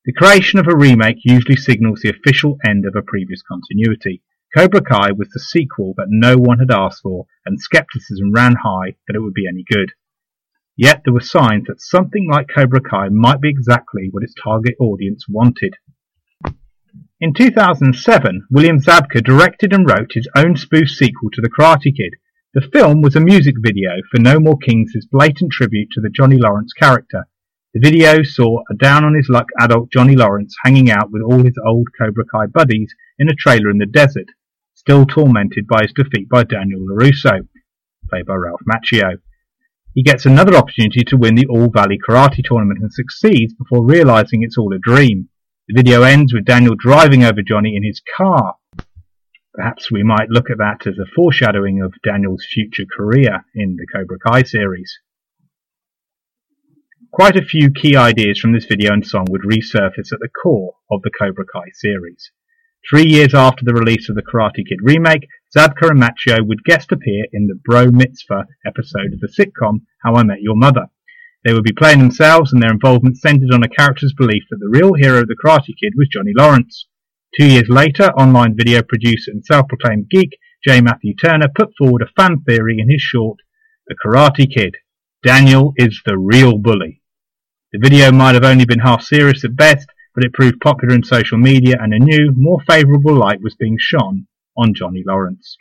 The 0.06 0.14
creation 0.14 0.60
of 0.60 0.68
a 0.68 0.76
remake 0.76 1.20
usually 1.24 1.56
signals 1.56 2.02
the 2.02 2.10
official 2.10 2.58
end 2.68 2.86
of 2.86 2.96
a 2.96 3.02
previous 3.02 3.42
continuity. 3.42 4.24
Cobra 4.56 4.82
Kai 4.82 5.12
was 5.12 5.30
the 5.30 5.40
sequel 5.40 5.94
that 5.98 6.08
no 6.10 6.38
one 6.38 6.60
had 6.60 6.72
asked 6.72 7.04
for, 7.04 7.28
and 7.46 7.60
skepticism 7.60 8.32
ran 8.32 8.56
high 8.56 8.96
that 9.08 9.16
it 9.16 9.22
would 9.22 9.34
be 9.34 9.48
any 9.48 9.64
good. 9.64 9.94
Yet 10.78 11.02
there 11.04 11.14
were 11.14 11.22
signs 11.22 11.66
that 11.68 11.82
something 11.82 12.30
like 12.30 12.48
Cobra 12.48 12.82
Kai 12.82 13.10
might 13.10 13.42
be 13.42 13.50
exactly 13.50 14.10
what 14.12 14.24
its 14.24 14.34
target 14.34 14.76
audience 14.80 15.26
wanted. 15.28 15.76
In 17.20 17.34
2007, 17.34 18.48
William 18.50 18.80
Zabka 18.80 19.24
directed 19.24 19.74
and 19.74 19.88
wrote 19.88 20.14
his 20.14 20.28
own 20.36 20.56
spoof 20.56 20.90
sequel 20.90 21.30
to 21.34 21.42
The 21.42 21.50
Karate 21.50 21.96
Kid. 21.96 22.16
The 22.54 22.68
film 22.74 23.02
was 23.02 23.16
a 23.16 23.20
music 23.20 23.56
video 23.60 23.92
for 24.10 24.20
No 24.20 24.40
More 24.40 24.58
Kings' 24.58 25.06
blatant 25.12 25.52
tribute 25.52 25.90
to 25.92 26.02
the 26.02 26.10
Johnny 26.10 26.38
Lawrence 26.38 26.74
character. 26.74 27.28
The 27.74 27.80
video 27.80 28.24
saw 28.24 28.64
a 28.70 28.76
down 28.76 29.06
on 29.06 29.14
his 29.14 29.30
luck 29.30 29.48
adult 29.60 29.92
Johnny 29.92 30.16
Lawrence 30.16 30.56
hanging 30.66 30.90
out 30.90 31.12
with 31.12 31.22
all 31.22 31.44
his 31.44 31.58
old 31.66 31.88
Cobra 31.98 32.26
Kai 32.26 32.48
buddies 32.48 32.94
in 33.20 33.30
a 33.30 33.36
trailer 33.36 33.70
in 33.70 33.78
the 33.78 33.86
desert, 33.86 34.28
still 34.74 35.06
tormented 35.06 35.68
by 35.68 35.84
his 35.84 35.94
defeat 35.94 36.28
by 36.28 36.44
Daniel 36.44 36.82
LaRusso, 36.82 37.48
played 38.10 38.26
by 38.26 38.36
Ralph 38.36 38.62
Macchio. 38.68 39.20
He 39.94 40.04
gets 40.04 40.26
another 40.26 40.56
opportunity 40.56 41.04
to 41.06 41.18
win 41.18 41.36
the 41.36 41.48
All 41.48 41.70
Valley 41.70 42.00
Karate 42.00 42.42
Tournament 42.44 42.80
and 42.82 42.94
succeeds 42.94 43.54
before 43.54 43.86
realizing 43.86 44.42
it's 44.42 44.58
all 44.58 44.74
a 44.74 44.80
dream. 44.80 45.28
The 45.68 45.74
video 45.76 46.04
ends 46.04 46.34
with 46.34 46.46
Daniel 46.46 46.76
driving 46.76 47.26
over 47.26 47.42
Johnny 47.46 47.76
in 47.76 47.84
his 47.84 48.02
car. 48.18 48.56
Perhaps 49.54 49.92
we 49.92 50.02
might 50.02 50.30
look 50.30 50.50
at 50.50 50.60
that 50.60 50.88
as 50.88 50.98
a 50.98 51.12
foreshadowing 51.14 51.82
of 51.82 51.94
Daniel's 52.06 52.46
future 52.50 52.86
career 52.98 53.46
in 53.54 53.76
the 53.76 53.86
Cobra 53.86 54.18
Kai 54.18 54.44
series. 54.44 54.98
Quite 57.12 57.36
a 57.36 57.44
few 57.44 57.70
key 57.70 57.98
ideas 57.98 58.40
from 58.40 58.54
this 58.54 58.66
video 58.66 58.94
and 58.94 59.06
song 59.06 59.26
would 59.30 59.42
resurface 59.42 60.14
at 60.14 60.20
the 60.22 60.30
core 60.42 60.76
of 60.90 61.02
the 61.02 61.12
Cobra 61.12 61.44
Kai 61.44 61.68
series. 61.74 62.32
Three 62.90 63.08
years 63.08 63.34
after 63.34 63.66
the 63.66 63.74
release 63.74 64.08
of 64.08 64.16
the 64.16 64.24
Karate 64.24 64.66
Kid 64.66 64.80
remake, 64.82 65.28
Zabka 65.54 65.90
and 65.90 66.02
Macchio 66.02 66.48
would 66.48 66.64
guest 66.64 66.94
appear 66.94 67.26
in 67.34 67.48
the 67.48 67.60
Bro 67.66 67.88
Mitzvah 67.92 68.46
episode 68.66 69.12
of 69.12 69.20
the 69.20 69.28
sitcom 69.28 69.82
How 70.02 70.16
I 70.16 70.24
Met 70.24 70.42
Your 70.42 70.56
Mother. 70.56 70.86
They 71.44 71.52
would 71.52 71.66
be 71.66 71.74
playing 71.74 72.00
themselves 72.00 72.54
and 72.54 72.64
their 72.64 72.72
involvement 72.72 73.18
centered 73.18 73.54
on 73.54 73.62
a 73.62 73.68
character's 73.68 74.14
belief 74.18 74.44
that 74.50 74.60
the 74.62 74.70
real 74.70 74.94
hero 74.94 75.20
of 75.20 75.28
the 75.28 75.36
Karate 75.36 75.74
Kid 75.78 75.92
was 75.98 76.08
Johnny 76.08 76.32
Lawrence. 76.38 76.88
Two 77.38 77.48
years 77.48 77.68
later, 77.68 78.14
online 78.14 78.56
video 78.56 78.82
producer 78.82 79.30
and 79.32 79.44
self-proclaimed 79.44 80.10
geek 80.10 80.30
J. 80.66 80.80
Matthew 80.80 81.16
Turner 81.16 81.50
put 81.54 81.76
forward 81.78 82.02
a 82.02 82.22
fan 82.22 82.40
theory 82.44 82.80
in 82.80 82.90
his 82.90 83.02
short, 83.02 83.40
The 83.88 83.96
Karate 83.96 84.50
Kid. 84.50 84.78
Daniel 85.22 85.74
is 85.76 86.02
the 86.06 86.18
real 86.18 86.60
bully. 86.60 87.02
The 87.74 87.80
video 87.80 88.10
might 88.14 88.36
have 88.36 88.46
only 88.46 88.64
been 88.64 88.80
half 88.80 89.04
serious 89.04 89.44
at 89.44 89.58
best, 89.58 89.90
but 90.16 90.24
it 90.24 90.32
proved 90.32 90.62
popular 90.62 90.96
in 90.96 91.04
social 91.04 91.38
media 91.38 91.76
and 91.78 91.94
a 91.94 92.00
new, 92.00 92.32
more 92.38 92.62
favourable 92.66 93.18
light 93.18 93.42
was 93.42 93.56
being 93.56 93.76
shone 93.78 94.28
on 94.58 94.74
Johnny 94.74 95.04
Lawrence. 95.06 95.58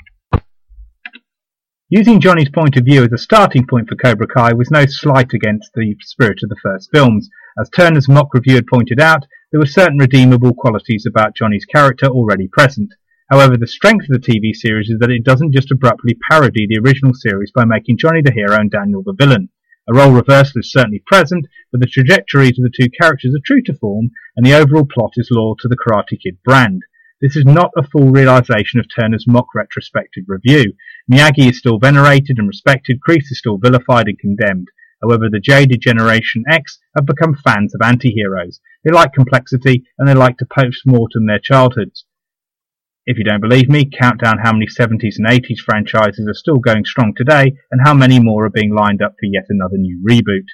Using 1.88 2.20
Johnny's 2.20 2.50
point 2.50 2.76
of 2.76 2.84
view 2.84 3.02
as 3.02 3.12
a 3.12 3.18
starting 3.18 3.66
point 3.66 3.88
for 3.88 3.96
Cobra 3.96 4.28
Kai 4.28 4.52
was 4.52 4.70
no 4.70 4.86
slight 4.86 5.32
against 5.32 5.72
the 5.74 5.96
spirit 6.02 6.38
of 6.42 6.48
the 6.48 6.60
first 6.62 6.88
films. 6.92 7.28
As 7.60 7.68
Turner's 7.68 8.08
mock 8.08 8.32
review 8.32 8.54
had 8.54 8.68
pointed 8.68 9.00
out, 9.00 9.26
there 9.50 9.58
were 9.58 9.66
certain 9.66 9.98
redeemable 9.98 10.54
qualities 10.54 11.04
about 11.04 11.34
Johnny's 11.34 11.64
character 11.64 12.06
already 12.06 12.46
present. 12.46 12.94
However, 13.28 13.56
the 13.56 13.66
strength 13.66 14.06
of 14.08 14.20
the 14.20 14.32
TV 14.32 14.54
series 14.54 14.88
is 14.88 15.00
that 15.00 15.10
it 15.10 15.24
doesn't 15.24 15.52
just 15.52 15.72
abruptly 15.72 16.16
parody 16.30 16.66
the 16.68 16.78
original 16.78 17.12
series 17.12 17.50
by 17.50 17.64
making 17.64 17.98
Johnny 17.98 18.22
the 18.22 18.32
hero 18.32 18.54
and 18.54 18.70
Daniel 18.70 19.02
the 19.04 19.12
villain. 19.12 19.48
A 19.88 19.92
role 19.92 20.12
reversal 20.12 20.60
is 20.60 20.70
certainly 20.70 21.02
present, 21.04 21.48
but 21.72 21.80
the 21.80 21.88
trajectories 21.88 22.56
of 22.58 22.62
the 22.62 22.72
two 22.72 22.88
characters 23.00 23.34
are 23.34 23.42
true 23.44 23.62
to 23.62 23.74
form, 23.74 24.10
and 24.36 24.46
the 24.46 24.54
overall 24.54 24.86
plot 24.86 25.14
is 25.16 25.30
loyal 25.32 25.56
to 25.56 25.66
the 25.66 25.76
Karate 25.76 26.20
Kid 26.22 26.38
brand. 26.44 26.82
This 27.20 27.36
is 27.36 27.44
not 27.44 27.70
a 27.76 27.86
full 27.86 28.10
realization 28.10 28.80
of 28.80 28.86
Turner's 28.88 29.26
mock 29.28 29.48
retrospective 29.54 30.24
review. 30.26 30.72
Miyagi 31.10 31.50
is 31.50 31.58
still 31.58 31.78
venerated 31.78 32.38
and 32.38 32.48
respected, 32.48 33.00
Kreese 33.06 33.30
is 33.30 33.38
still 33.38 33.58
vilified 33.58 34.06
and 34.06 34.18
condemned. 34.18 34.68
However, 35.02 35.28
the 35.30 35.40
jaded 35.40 35.82
Generation 35.82 36.44
X 36.50 36.78
have 36.96 37.04
become 37.04 37.34
fans 37.34 37.74
of 37.74 37.82
anti-heroes. 37.82 38.60
They 38.84 38.90
like 38.90 39.12
complexity, 39.12 39.84
and 39.98 40.08
they 40.08 40.14
like 40.14 40.38
to 40.38 40.46
post-mortem 40.46 41.26
their 41.26 41.38
childhoods. 41.38 42.06
If 43.04 43.18
you 43.18 43.24
don't 43.24 43.40
believe 43.40 43.68
me, 43.68 43.90
count 43.90 44.20
down 44.22 44.38
how 44.42 44.52
many 44.52 44.66
70s 44.66 45.16
and 45.18 45.26
80s 45.26 45.58
franchises 45.58 46.26
are 46.28 46.34
still 46.34 46.58
going 46.58 46.84
strong 46.84 47.12
today 47.14 47.54
and 47.70 47.80
how 47.82 47.92
many 47.92 48.18
more 48.18 48.46
are 48.46 48.50
being 48.50 48.74
lined 48.74 49.02
up 49.02 49.12
for 49.12 49.26
yet 49.26 49.44
another 49.48 49.76
new 49.76 50.02
reboot. 50.08 50.46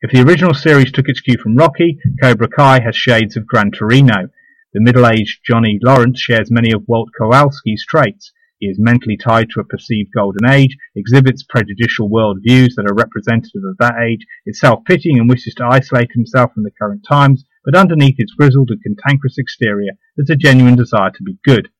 If 0.00 0.12
the 0.12 0.22
original 0.22 0.54
series 0.54 0.92
took 0.92 1.08
its 1.08 1.20
cue 1.20 1.38
from 1.42 1.56
Rocky, 1.56 1.98
Cobra 2.22 2.48
Kai 2.48 2.80
has 2.80 2.94
shades 2.94 3.36
of 3.36 3.46
Gran 3.46 3.70
Torino. 3.70 4.28
The 4.76 4.82
middle-aged 4.82 5.40
Johnny 5.42 5.78
Lawrence 5.82 6.20
shares 6.20 6.50
many 6.50 6.70
of 6.70 6.86
Walt 6.86 7.08
Kowalski's 7.18 7.86
traits. 7.88 8.30
He 8.58 8.66
is 8.66 8.78
mentally 8.78 9.16
tied 9.16 9.48
to 9.48 9.60
a 9.60 9.64
perceived 9.64 10.10
golden 10.14 10.50
age, 10.50 10.76
exhibits 10.94 11.44
prejudicial 11.44 12.10
world 12.10 12.40
views 12.42 12.74
that 12.76 12.84
are 12.84 12.94
representative 12.94 13.64
of 13.64 13.78
that 13.78 13.94
age, 13.98 14.26
is 14.44 14.60
self-pitying 14.60 15.18
and 15.18 15.30
wishes 15.30 15.54
to 15.54 15.64
isolate 15.64 16.10
himself 16.12 16.52
from 16.52 16.64
the 16.64 16.70
current 16.78 17.06
times, 17.08 17.46
but 17.64 17.74
underneath 17.74 18.16
its 18.18 18.34
grizzled 18.34 18.68
and 18.68 18.82
cantankerous 18.82 19.38
exterior 19.38 19.92
there's 20.14 20.28
a 20.28 20.36
genuine 20.36 20.76
desire 20.76 21.10
to 21.10 21.22
be 21.22 21.38
good. 21.42 21.70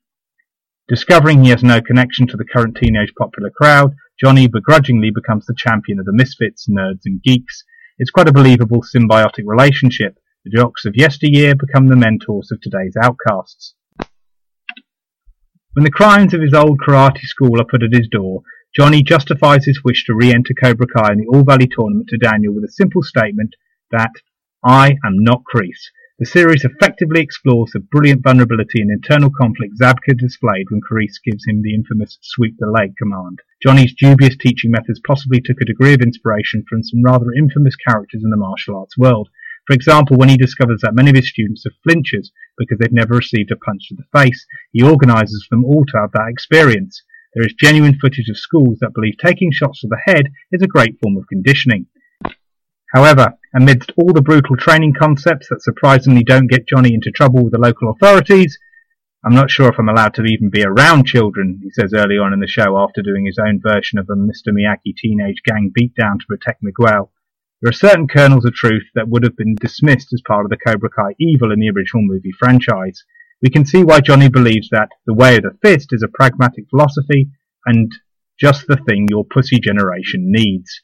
Discovering 0.89 1.45
he 1.45 1.51
has 1.51 1.63
no 1.63 1.83
connection 1.83 2.27
to 2.29 2.39
the 2.39 2.47
current 2.47 2.79
teenage 2.79 3.13
popular 3.19 3.51
crowd, 3.51 3.95
Johnny 4.19 4.47
begrudgingly 4.47 5.11
becomes 5.11 5.45
the 5.45 5.55
champion 5.55 5.99
of 5.99 6.07
the 6.07 6.15
misfits, 6.15 6.67
nerds, 6.67 7.03
and 7.05 7.23
geeks. 7.23 7.63
It's 7.99 8.11
quite 8.11 8.29
a 8.29 8.33
believable 8.33 8.83
symbiotic 8.83 9.43
relationship. 9.45 10.19
The 10.47 10.59
jocks 10.59 10.85
of 10.85 10.95
yesteryear 10.95 11.57
become 11.57 11.89
the 11.89 11.97
mentors 11.97 12.53
of 12.53 12.61
today's 12.61 12.97
outcasts. 12.97 13.75
When 15.73 15.83
the 15.83 15.91
crimes 15.91 16.35
of 16.35 16.41
his 16.41 16.55
old 16.55 16.79
karate 16.79 17.23
school 17.23 17.61
are 17.61 17.65
put 17.65 17.83
at 17.83 17.93
his 17.93 18.07
door, 18.07 18.43
Johnny 18.73 19.03
justifies 19.03 19.65
his 19.65 19.83
wish 19.83 20.05
to 20.05 20.15
re-enter 20.15 20.55
Cobra 20.55 20.87
Kai 20.87 21.15
in 21.15 21.19
the 21.19 21.27
All 21.27 21.43
Valley 21.43 21.67
tournament 21.67 22.11
to 22.11 22.17
Daniel 22.17 22.55
with 22.55 22.63
a 22.63 22.71
simple 22.71 23.03
statement 23.03 23.57
that 23.91 24.13
I 24.63 24.91
am 25.05 25.19
not 25.19 25.43
Kreese. 25.53 25.91
The 26.21 26.27
series 26.27 26.65
effectively 26.65 27.23
explores 27.23 27.73
the 27.73 27.81
brilliant 27.81 28.23
vulnerability 28.23 28.81
and 28.81 28.93
internal 28.93 29.31
conflict 29.31 29.75
Zabka 29.83 30.17
displayed 30.17 30.67
when 30.71 30.81
Kreese 30.81 31.21
gives 31.25 31.45
him 31.45 31.63
the 31.63 31.75
infamous 31.75 32.19
sweep 32.23 32.55
the 32.61 32.71
leg 32.71 32.97
command. 32.97 33.41
Johnny's 33.61 33.95
dubious 33.95 34.37
teaching 34.37 34.71
methods 34.71 35.01
possibly 35.05 35.41
took 35.41 35.61
a 35.61 35.65
degree 35.65 35.95
of 35.95 36.03
inspiration 36.03 36.65
from 36.69 36.85
some 36.85 37.03
rather 37.03 37.33
infamous 37.37 37.75
characters 37.75 38.23
in 38.23 38.31
the 38.31 38.37
martial 38.37 38.79
arts 38.79 38.97
world. 38.97 39.29
For 39.67 39.75
example, 39.75 40.17
when 40.17 40.29
he 40.29 40.37
discovers 40.37 40.81
that 40.83 40.95
many 40.95 41.11
of 41.11 41.17
his 41.17 41.29
students 41.29 41.65
are 41.67 41.75
flinchers 41.83 42.31
because 42.57 42.79
they've 42.79 42.93
never 42.93 43.17
received 43.17 43.51
a 43.51 43.57
punch 43.57 43.89
to 43.89 43.97
the 43.97 44.19
face, 44.19 44.47
he 44.73 44.83
organizes 44.83 45.47
them 45.51 45.65
all 45.65 45.85
to 45.87 45.99
have 45.99 46.13
that 46.13 46.29
experience. 46.29 47.03
There 47.35 47.45
is 47.45 47.55
genuine 47.55 47.99
footage 47.99 48.29
of 48.29 48.39
schools 48.39 48.79
that 48.81 48.95
believe 48.95 49.17
taking 49.19 49.51
shots 49.53 49.81
to 49.81 49.89
the 49.89 50.01
head 50.05 50.29
is 50.53 50.63
a 50.63 50.69
great 50.69 50.99
form 51.03 51.17
of 51.17 51.27
conditioning. 51.29 51.87
However, 52.95 53.35
amidst 53.55 53.91
all 53.97 54.13
the 54.13 54.23
brutal 54.23 54.57
training 54.57 54.95
concepts 54.99 55.49
that 55.49 55.63
surprisingly 55.63 56.23
don't 56.23 56.51
get 56.51 56.69
Johnny 56.69 56.95
into 56.95 57.11
trouble 57.11 57.43
with 57.43 57.53
the 57.53 57.59
local 57.59 57.91
authorities, 57.91 58.59
I'm 59.25 59.35
not 59.35 59.51
sure 59.51 59.69
if 59.69 59.79
I'm 59.79 59.89
allowed 59.89 60.15
to 60.15 60.23
even 60.23 60.51
be 60.51 60.63
around 60.63 61.07
children, 61.07 61.59
he 61.63 61.71
says 61.71 61.93
early 61.93 62.17
on 62.17 62.33
in 62.33 62.39
the 62.39 62.47
show 62.47 62.79
after 62.79 63.03
doing 63.03 63.27
his 63.27 63.39
own 63.45 63.61
version 63.61 63.99
of 63.99 64.09
a 64.09 64.15
Mr. 64.15 64.55
Miyagi 64.55 64.95
teenage 64.97 65.43
gang 65.45 65.73
beatdown 65.77 66.21
to 66.21 66.27
protect 66.29 66.63
Miguel. 66.63 67.11
There 67.63 67.71
are 67.71 67.73
certain 67.73 68.07
kernels 68.07 68.45
of 68.45 68.53
truth 68.53 68.85
that 68.95 69.09
would 69.09 69.23
have 69.23 69.35
been 69.35 69.55
dismissed 69.55 70.13
as 70.13 70.21
part 70.29 70.45
of 70.45 70.51
the 70.51 70.59
Cobra 70.59 70.91
Kai 70.91 71.15
evil 71.19 71.51
in 71.53 71.59
the 71.59 71.71
original 71.71 72.03
movie 72.03 72.33
franchise. 72.39 73.03
We 73.43 73.49
can 73.49 73.65
see 73.65 73.83
why 73.83 74.01
Johnny 74.01 74.29
believes 74.29 74.69
that 74.71 74.91
the 75.07 75.15
way 75.15 75.37
of 75.37 75.43
the 75.43 75.57
fist 75.63 75.89
is 75.93 76.03
a 76.03 76.09
pragmatic 76.09 76.69
philosophy 76.69 77.31
and 77.65 77.91
just 78.39 78.67
the 78.67 78.77
thing 78.77 79.07
your 79.09 79.25
pussy 79.25 79.59
generation 79.59 80.31
needs. 80.31 80.83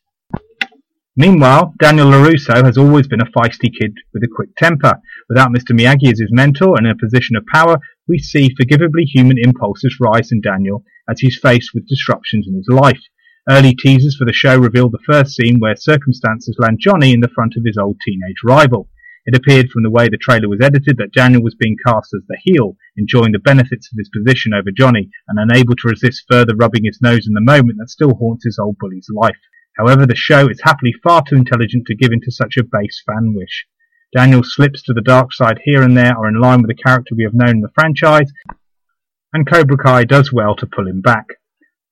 Meanwhile, 1.14 1.74
Daniel 1.78 2.06
LaRusso 2.06 2.64
has 2.64 2.78
always 2.78 3.06
been 3.06 3.20
a 3.20 3.26
feisty 3.26 3.70
kid 3.70 3.92
with 4.14 4.22
a 4.22 4.34
quick 4.34 4.56
temper. 4.56 4.94
Without 5.28 5.50
Mr. 5.50 5.78
Miyagi 5.78 6.10
as 6.10 6.20
his 6.20 6.32
mentor 6.32 6.78
and 6.78 6.86
in 6.86 6.92
a 6.92 6.96
position 6.96 7.36
of 7.36 7.44
power, 7.52 7.76
we 8.08 8.18
see 8.18 8.54
forgivably 8.58 9.04
human 9.04 9.36
impulses 9.36 9.98
rise 10.00 10.32
in 10.32 10.40
Daniel 10.40 10.84
as 11.06 11.20
he's 11.20 11.38
faced 11.38 11.72
with 11.74 11.86
disruptions 11.86 12.48
in 12.48 12.54
his 12.54 12.68
life. 12.70 13.02
Early 13.50 13.74
teasers 13.74 14.14
for 14.16 14.24
the 14.24 14.32
show 14.32 14.56
reveal 14.56 14.88
the 14.88 15.02
first 15.04 15.34
scene 15.34 15.58
where 15.58 15.74
circumstances 15.74 16.54
land 16.60 16.78
Johnny 16.78 17.12
in 17.12 17.18
the 17.18 17.32
front 17.34 17.54
of 17.56 17.64
his 17.66 17.76
old 17.76 17.96
teenage 18.04 18.36
rival. 18.44 18.88
It 19.26 19.36
appeared 19.36 19.68
from 19.70 19.82
the 19.82 19.90
way 19.90 20.08
the 20.08 20.16
trailer 20.16 20.48
was 20.48 20.60
edited 20.62 20.96
that 20.98 21.12
Daniel 21.12 21.42
was 21.42 21.56
being 21.56 21.76
cast 21.84 22.14
as 22.14 22.22
the 22.28 22.38
heel, 22.40 22.76
enjoying 22.96 23.32
the 23.32 23.40
benefits 23.40 23.90
of 23.92 23.98
his 23.98 24.08
position 24.10 24.54
over 24.54 24.70
Johnny 24.70 25.10
and 25.26 25.40
unable 25.40 25.74
to 25.74 25.88
resist 25.88 26.24
further 26.30 26.54
rubbing 26.54 26.84
his 26.84 27.00
nose 27.02 27.26
in 27.26 27.34
the 27.34 27.40
moment 27.40 27.78
that 27.78 27.90
still 27.90 28.14
haunts 28.14 28.44
his 28.44 28.60
old 28.60 28.78
bully's 28.78 29.08
life. 29.12 29.40
However, 29.76 30.06
the 30.06 30.14
show 30.14 30.48
is 30.48 30.60
happily 30.62 30.94
far 31.02 31.24
too 31.28 31.34
intelligent 31.34 31.86
to 31.86 31.96
give 31.96 32.12
in 32.12 32.20
to 32.20 32.30
such 32.30 32.56
a 32.56 32.64
base 32.64 33.02
fan 33.04 33.34
wish. 33.34 33.66
Daniel's 34.14 34.54
slips 34.54 34.84
to 34.84 34.92
the 34.92 35.00
dark 35.00 35.32
side 35.32 35.58
here 35.64 35.82
and 35.82 35.96
there 35.96 36.16
are 36.16 36.28
in 36.28 36.40
line 36.40 36.62
with 36.62 36.68
the 36.68 36.80
character 36.80 37.16
we 37.16 37.24
have 37.24 37.34
known 37.34 37.56
in 37.56 37.60
the 37.60 37.72
franchise, 37.74 38.30
and 39.32 39.50
Cobra 39.50 39.78
Kai 39.78 40.04
does 40.04 40.32
well 40.32 40.54
to 40.54 40.66
pull 40.66 40.86
him 40.86 41.00
back. 41.00 41.26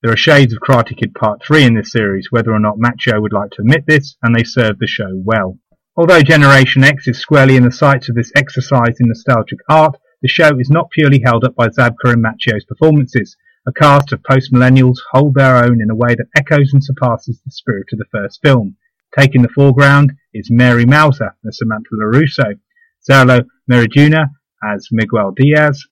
There 0.03 0.11
are 0.11 0.17
shades 0.17 0.55
of 0.55 0.61
Karate 0.61 0.97
Kid 0.97 1.15
Part 1.15 1.43
3 1.45 1.65
in 1.65 1.75
this 1.75 1.93
series, 1.93 2.29
whether 2.31 2.53
or 2.53 2.59
not 2.59 2.79
Macchio 2.79 3.21
would 3.21 3.35
like 3.35 3.51
to 3.51 3.61
admit 3.61 3.85
this, 3.87 4.17
and 4.23 4.35
they 4.35 4.45
serve 4.45 4.79
the 4.79 4.87
show 4.87 5.11
well. 5.13 5.59
Although 5.95 6.23
Generation 6.23 6.83
X 6.83 7.07
is 7.07 7.19
squarely 7.19 7.57
in 7.57 7.65
the 7.65 7.71
sights 7.71 8.09
of 8.09 8.15
this 8.15 8.33
exercise 8.35 8.97
in 8.99 9.09
nostalgic 9.09 9.59
art, 9.69 9.99
the 10.23 10.29
show 10.29 10.59
is 10.59 10.71
not 10.71 10.89
purely 10.91 11.21
held 11.23 11.45
up 11.45 11.55
by 11.55 11.69
Zabka 11.69 12.15
and 12.15 12.25
Macchio's 12.25 12.65
performances. 12.65 13.37
A 13.67 13.73
cast 13.73 14.11
of 14.15 14.23
post-millennials 14.23 14.97
hold 15.13 15.35
their 15.35 15.63
own 15.63 15.83
in 15.83 15.91
a 15.91 15.95
way 15.95 16.15
that 16.15 16.31
echoes 16.35 16.73
and 16.73 16.83
surpasses 16.83 17.39
the 17.45 17.51
spirit 17.51 17.89
of 17.93 17.99
the 17.99 18.07
first 18.11 18.41
film. 18.43 18.77
Taking 19.19 19.43
the 19.43 19.49
foreground 19.49 20.13
is 20.33 20.51
Mary 20.51 20.87
Mouser 20.87 21.37
as 21.47 21.59
Samantha 21.59 21.91
LaRusso, 21.93 22.59
Xolo 23.07 23.45
Maridueña 23.71 24.31
as 24.65 24.89
Miguel 24.91 25.33
Diaz, 25.37 25.85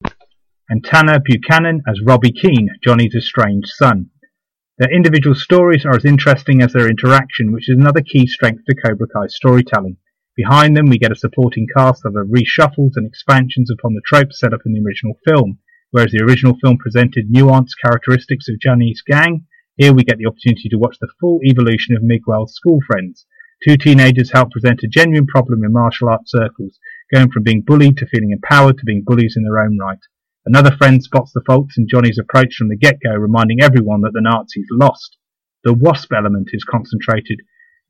and 0.68 0.85
Tanner 0.85 1.18
Buchanan 1.18 1.83
as 1.88 2.00
Robbie 2.02 2.33
Keene, 2.33 2.68
Johnny's 2.85 3.14
estranged 3.14 3.68
son. 3.68 4.11
Their 4.78 4.94
individual 4.94 5.35
stories 5.35 5.85
are 5.85 5.96
as 5.96 6.04
interesting 6.04 6.62
as 6.62 6.72
their 6.72 6.88
interaction, 6.88 7.52
which 7.52 7.68
is 7.68 7.78
another 7.78 8.02
key 8.02 8.26
strength 8.26 8.64
to 8.66 8.76
Cobra 8.76 9.09
Kai's 9.09 9.35
storytelling. 9.35 9.96
Behind 10.37 10.76
them, 10.76 10.87
we 10.87 10.98
get 10.98 11.11
a 11.11 11.16
supporting 11.16 11.66
cast 11.74 12.02
that 12.04 12.14
are 12.14 12.24
reshuffles 12.24 12.92
and 12.94 13.07
expansions 13.07 13.70
upon 13.70 13.94
the 13.94 14.02
tropes 14.07 14.38
set 14.38 14.52
up 14.52 14.61
in 14.66 14.72
the 14.72 14.81
original 14.87 15.14
film. 15.26 15.59
Whereas 15.90 16.12
the 16.12 16.22
original 16.22 16.57
film 16.62 16.76
presented 16.76 17.33
nuanced 17.33 17.81
characteristics 17.83 18.48
of 18.48 18.61
Johnny's 18.61 19.02
gang, 19.02 19.46
here 19.76 19.92
we 19.92 20.04
get 20.04 20.18
the 20.18 20.26
opportunity 20.26 20.68
to 20.68 20.78
watch 20.78 20.98
the 21.00 21.09
full 21.18 21.40
evolution 21.44 21.96
of 21.96 22.02
Miguel's 22.02 22.54
school 22.54 22.81
friends. 22.87 23.26
Two 23.66 23.76
teenagers 23.76 24.31
help 24.33 24.52
present 24.52 24.85
a 24.85 24.87
genuine 24.87 25.26
problem 25.26 25.64
in 25.64 25.72
martial 25.72 26.09
arts 26.09 26.31
circles, 26.31 26.78
going 27.12 27.31
from 27.31 27.42
being 27.42 27.62
bullied 27.62 27.96
to 27.96 28.07
feeling 28.07 28.31
empowered 28.31 28.78
to 28.78 28.85
being 28.85 29.02
bullies 29.04 29.35
in 29.37 29.42
their 29.42 29.59
own 29.59 29.76
right. 29.78 29.98
Another 30.48 30.74
friend 30.74 31.04
spots 31.04 31.30
the 31.34 31.42
faults 31.46 31.76
in 31.76 31.87
Johnny's 31.87 32.18
approach 32.18 32.54
from 32.56 32.70
the 32.70 32.76
get-go, 32.76 33.14
reminding 33.14 33.61
everyone 33.61 34.00
that 34.00 34.12
the 34.14 34.22
Nazis 34.22 34.64
lost. 34.70 35.18
The 35.62 35.74
WASP 35.74 36.11
element 36.11 36.48
is 36.54 36.64
concentrated 36.64 37.40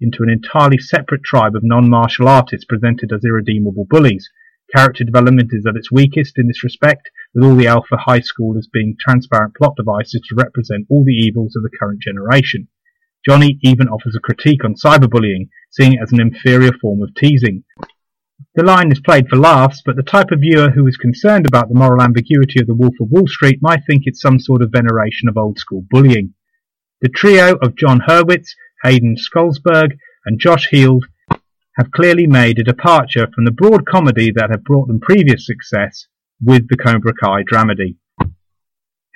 into 0.01 0.25
an 0.25 0.29
entirely 0.29 0.77
separate 0.77 1.23
tribe 1.23 1.55
of 1.55 1.63
non-martial 1.63 2.27
artists 2.27 2.65
presented 2.65 3.13
as 3.13 3.25
irredeemable 3.25 3.87
bullies. 3.89 4.29
Character 4.75 5.05
development 5.05 5.51
is 5.53 5.67
at 5.69 5.77
its 5.77 5.93
weakest 5.93 6.37
in 6.37 6.49
this 6.49 6.65
respect, 6.65 7.13
with 7.33 7.45
all 7.45 7.55
the 7.55 7.69
alpha 7.69 7.97
high 7.97 8.19
schoolers 8.19 8.67
being 8.73 8.97
transparent 8.99 9.55
plot 9.55 9.77
devices 9.77 10.23
to 10.29 10.35
represent 10.35 10.89
all 10.91 11.05
the 11.05 11.13
evils 11.13 11.55
of 11.55 11.63
the 11.63 11.71
current 11.79 12.03
generation. 12.03 12.67
Johnny 13.25 13.61
even 13.63 13.87
offers 13.87 14.17
a 14.17 14.21
critique 14.21 14.65
on 14.65 14.75
cyberbullying, 14.75 15.49
seeing 15.71 15.93
it 15.93 16.01
as 16.03 16.11
an 16.11 16.21
inferior 16.21 16.73
form 16.73 17.03
of 17.03 17.15
teasing. 17.15 17.63
The 18.59 18.65
line 18.65 18.91
is 18.91 18.99
played 18.99 19.29
for 19.29 19.37
laughs, 19.37 19.83
but 19.87 19.95
the 19.95 20.03
type 20.03 20.33
of 20.33 20.41
viewer 20.41 20.71
who 20.71 20.85
is 20.89 20.97
concerned 20.97 21.47
about 21.47 21.69
the 21.69 21.79
moral 21.79 22.03
ambiguity 22.03 22.59
of 22.61 22.67
the 22.67 22.75
Wolf 22.75 22.97
of 23.01 23.09
Wall 23.09 23.29
Street 23.29 23.61
might 23.63 23.85
think 23.87 24.03
it's 24.05 24.21
some 24.21 24.41
sort 24.41 24.63
of 24.63 24.73
veneration 24.73 25.29
of 25.29 25.37
old 25.37 25.61
school 25.61 25.85
bullying. 25.89 26.35
The 27.01 27.09
trio 27.09 27.55
of 27.59 27.77
Jon 27.77 28.01
Hurwitz, 28.01 28.49
Hayden 28.83 29.15
Schlossberg, 29.17 29.97
and 30.27 30.41
Josh 30.41 30.71
Heald 30.73 31.07
have 31.77 31.93
clearly 31.93 32.27
made 32.27 32.59
a 32.59 32.65
departure 32.65 33.29
from 33.33 33.45
the 33.45 33.53
broad 33.53 33.87
comedy 33.87 34.33
that 34.33 34.51
had 34.51 34.65
brought 34.65 34.89
them 34.89 34.99
previous 34.99 35.47
success 35.47 36.09
with 36.45 36.67
the 36.69 36.77
Cobra 36.77 37.13
Kai 37.15 37.45
dramedy. 37.45 37.99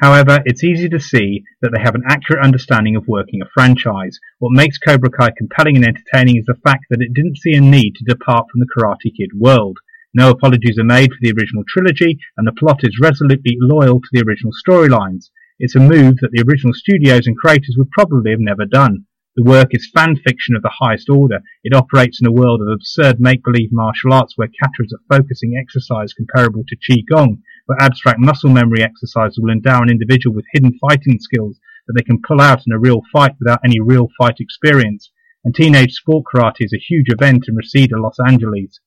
However, 0.03 0.43
it's 0.45 0.65
easy 0.65 0.89
to 0.89 0.99
see 0.99 1.45
that 1.61 1.71
they 1.73 1.81
have 1.81 1.95
an 1.95 2.03
accurate 2.09 2.45
understanding 2.45 2.97
of 2.97 3.07
working 3.07 3.41
a 3.41 3.49
franchise. 3.55 4.19
What 4.41 4.51
makes 4.51 4.77
Cobra 4.77 5.09
Kai 5.09 5.31
compelling 5.39 5.77
and 5.77 5.87
entertaining 5.87 6.39
is 6.39 6.47
the 6.47 6.59
fact 6.65 6.87
that 6.91 7.01
it 7.01 7.15
didn't 7.15 7.39
see 7.39 7.55
a 7.55 7.61
need 7.61 7.95
to 7.95 8.05
depart 8.05 8.47
from 8.51 8.59
the 8.59 8.67
Karate 8.67 9.15
Kid 9.17 9.31
world. 9.39 9.79
No 10.13 10.31
apologies 10.31 10.77
are 10.77 10.85
made 10.85 11.13
for 11.13 11.19
the 11.21 11.31
original 11.31 11.63
trilogy, 11.69 12.19
and 12.37 12.45
the 12.45 12.53
plot 12.53 12.81
is 12.83 12.99
resolutely 13.01 13.57
loyal 13.61 14.01
to 14.01 14.09
the 14.11 14.25
original 14.27 14.51
storylines. 14.67 15.31
It's 15.61 15.77
a 15.77 15.79
move 15.79 16.17
that 16.17 16.31
the 16.33 16.43
original 16.43 16.75
studios 16.75 17.29
and 17.29 17.37
creators 17.37 17.77
would 17.79 17.93
probably 17.93 18.33
have 18.33 18.41
never 18.41 18.67
done. 18.67 19.07
The 19.37 19.45
work 19.45 19.69
is 19.71 19.89
fan 19.95 20.17
fiction 20.17 20.57
of 20.57 20.63
the 20.63 20.77
highest 20.81 21.09
order. 21.09 21.43
It 21.63 21.75
operates 21.75 22.21
in 22.21 22.27
a 22.27 22.33
world 22.33 22.61
of 22.61 22.67
absurd 22.69 23.21
make-believe 23.21 23.71
martial 23.71 24.13
arts 24.13 24.37
where 24.37 24.49
kata 24.49 24.83
is 24.83 24.93
a 24.93 25.15
focusing 25.15 25.55
exercise 25.57 26.13
comparable 26.13 26.65
to 26.67 26.77
Qigong, 26.77 27.39
where 27.67 27.81
abstract 27.81 28.19
muscle 28.19 28.51
memory 28.51 28.83
exercises 28.83 29.39
will 29.41 29.53
endow 29.53 29.81
an 29.83 29.91
individual 29.91 30.35
with 30.35 30.45
hidden 30.53 30.79
fighting 30.81 31.19
skills 31.19 31.59
that 31.87 31.95
they 31.95 32.05
can 32.05 32.23
pull 32.27 32.41
out 32.41 32.63
in 32.67 32.73
a 32.73 32.79
real 32.79 33.03
fight 33.13 33.33
without 33.39 33.61
any 33.65 33.81
real 33.81 34.09
fight 34.19 34.37
experience. 34.41 35.11
And 35.45 35.55
teenage 35.55 35.93
sport 35.93 36.25
karate 36.33 36.61
is 36.61 36.73
a 36.73 36.79
huge 36.79 37.07
event 37.09 37.47
in 37.49 37.57
Reseda, 37.57 38.01
Los 38.01 38.19
Angeles. 38.25 38.81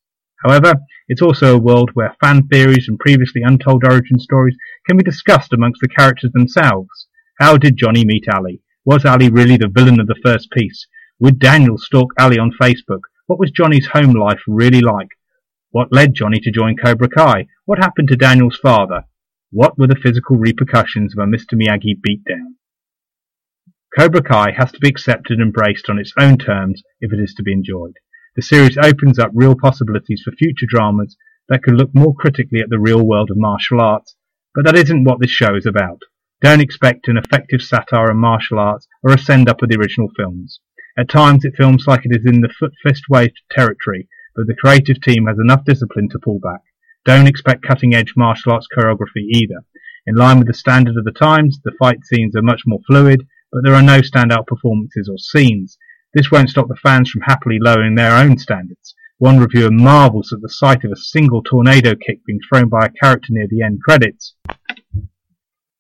However, 0.44 0.76
it's 1.08 1.22
also 1.22 1.56
a 1.56 1.60
world 1.60 1.92
where 1.94 2.16
fan 2.22 2.48
theories 2.48 2.88
and 2.88 3.00
previously 3.00 3.42
untold 3.44 3.84
origin 3.84 4.20
stories 4.20 4.56
can 4.88 4.98
be 4.98 5.04
discussed 5.04 5.54
amongst 5.54 5.82
the 5.82 5.88
characters 5.88 6.32
themselves. 6.34 7.08
How 7.40 7.58
did 7.58 7.78
Johnny 7.78 8.06
meet 8.06 8.26
Ali? 8.34 8.62
Was 8.86 9.06
Ali 9.06 9.30
really 9.30 9.58
the 9.58 9.68
villain 9.68 10.00
of 10.00 10.08
the 10.08 10.20
first 10.24 10.52
piece? 10.52 10.88
Would 11.20 11.40
Daniel 11.40 11.78
stalk 11.78 12.14
Ali 12.20 12.38
on 12.38 12.52
Facebook? 12.52 13.02
What 13.28 13.40
was 13.40 13.52
Johnny's 13.52 13.88
home 13.88 14.14
life 14.14 14.42
really 14.48 14.82
like? 14.82 15.10
What 15.76 15.92
led 15.92 16.14
Johnny 16.14 16.40
to 16.40 16.52
join 16.52 16.78
Cobra 16.78 17.10
Kai? 17.10 17.48
What 17.66 17.80
happened 17.80 18.08
to 18.08 18.16
Daniel's 18.16 18.56
father? 18.56 19.04
What 19.52 19.78
were 19.78 19.88
the 19.88 20.00
physical 20.02 20.38
repercussions 20.38 21.14
of 21.14 21.22
a 21.22 21.30
Mr. 21.30 21.56
Miyagi 21.62 22.00
beatdown? 22.00 22.54
Cobra 23.94 24.24
Kai 24.24 24.52
has 24.52 24.72
to 24.72 24.80
be 24.80 24.88
accepted 24.88 25.38
and 25.38 25.42
embraced 25.42 25.90
on 25.90 26.00
its 26.00 26.14
own 26.18 26.38
terms 26.38 26.82
if 27.02 27.12
it 27.12 27.20
is 27.20 27.34
to 27.34 27.44
be 27.44 27.52
enjoyed. 27.52 27.96
The 28.38 28.42
series 28.42 28.78
opens 28.78 29.20
up 29.20 29.32
real 29.34 29.54
possibilities 29.54 30.22
for 30.24 30.32
future 30.32 30.66
dramas 30.66 31.18
that 31.50 31.62
could 31.62 31.76
look 31.76 31.94
more 31.94 32.16
critically 32.16 32.62
at 32.62 32.70
the 32.70 32.80
real 32.80 33.06
world 33.06 33.30
of 33.30 33.36
martial 33.36 33.82
arts, 33.82 34.16
but 34.54 34.64
that 34.64 34.78
isn't 34.78 35.04
what 35.04 35.20
this 35.20 35.32
show 35.32 35.56
is 35.58 35.66
about. 35.66 36.04
Don't 36.40 36.62
expect 36.62 37.10
an 37.10 37.18
effective 37.18 37.62
satire 37.62 38.12
on 38.12 38.18
martial 38.18 38.60
arts 38.60 38.88
or 39.04 39.12
a 39.12 39.18
send-up 39.18 39.62
of 39.62 39.68
the 39.68 39.78
original 39.78 40.08
films. 40.16 40.62
At 40.98 41.10
times 41.10 41.44
it 41.44 41.58
films 41.58 41.86
like 41.86 42.06
it 42.06 42.18
is 42.18 42.26
in 42.26 42.40
the 42.40 42.48
foot 42.48 42.72
fist 42.82 43.10
waved 43.10 43.42
territory, 43.52 44.08
but 44.36 44.48
the 44.48 44.56
creative 44.56 45.02
team 45.02 45.28
has 45.28 45.38
enough 45.40 45.64
discipline 45.66 46.10
to 46.10 46.20
pull 46.20 46.40
back. 46.40 46.62
Don't 47.06 47.28
expect 47.28 47.66
cutting-edge 47.66 48.14
martial 48.18 48.52
arts 48.52 48.68
choreography 48.76 49.24
either. 49.30 49.64
In 50.08 50.16
line 50.16 50.40
with 50.40 50.48
the 50.48 50.54
standard 50.54 50.98
of 50.98 51.06
the 51.06 51.12
times, 51.12 51.60
the 51.64 51.72
fight 51.80 52.04
scenes 52.04 52.36
are 52.36 52.42
much 52.42 52.64
more 52.66 52.80
fluid, 52.88 53.26
but 53.52 53.64
there 53.64 53.76
are 53.76 53.82
no 53.82 54.02
standout 54.02 54.48
performances 54.48 55.10
or 55.10 55.18
scenes. 55.18 55.78
This 56.14 56.32
won't 56.32 56.50
stop 56.50 56.68
the 56.68 56.76
fans 56.76 57.10
from 57.10 57.22
happily 57.22 57.58
lowering 57.60 57.96
their 57.96 58.16
own 58.16 58.38
standards. 58.38 58.96
One 59.18 59.40
reviewer 59.40 59.72
marvels 59.72 60.34
at 60.34 60.42
the 60.42 60.50
sight 60.50 60.84
of 60.84 60.92
a 60.92 60.98
single 60.98 61.42
tornado 61.42 61.96
kick 61.96 62.26
being 62.26 62.40
thrown 62.50 62.70
by 62.70 62.86
a 62.86 62.90
character 62.90 63.28
near 63.30 63.48
the 63.50 63.62
end 63.62 63.80
credits. 63.82 64.36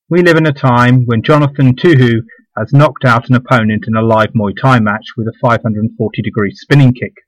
We 0.09 0.21
live 0.21 0.37
in 0.37 0.45
a 0.45 0.53
time 0.53 1.05
when 1.05 1.21
Jonathan 1.21 1.75
Tuhu 1.75 2.21
has 2.57 2.71
knocked 2.71 3.03
out 3.03 3.29
an 3.29 3.35
opponent 3.35 3.85
in 3.87 3.95
a 3.95 4.01
live 4.01 4.31
Muay 4.33 4.53
Thai 4.55 4.79
match 4.79 5.07
with 5.17 5.27
a 5.27 5.33
540 5.41 6.21
degree 6.21 6.51
spinning 6.53 6.93
kick. 6.93 7.24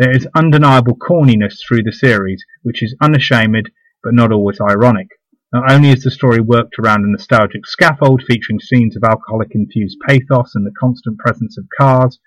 There 0.00 0.16
is 0.16 0.26
undeniable 0.34 0.96
corniness 0.96 1.58
through 1.60 1.82
the 1.82 1.92
series, 1.92 2.42
which 2.62 2.82
is 2.82 2.96
unashamed 3.02 3.70
but 4.02 4.14
not 4.14 4.32
always 4.32 4.58
ironic. 4.58 5.08
Not 5.52 5.70
only 5.70 5.90
is 5.90 6.02
the 6.02 6.10
story 6.10 6.40
worked 6.40 6.78
around 6.78 7.04
a 7.04 7.10
nostalgic 7.10 7.66
scaffold 7.66 8.22
featuring 8.26 8.60
scenes 8.60 8.96
of 8.96 9.04
alcoholic 9.04 9.54
infused 9.54 9.98
pathos 10.08 10.54
and 10.54 10.64
the 10.64 10.72
constant 10.80 11.18
presence 11.18 11.58
of 11.58 11.66
cars, 11.78 12.18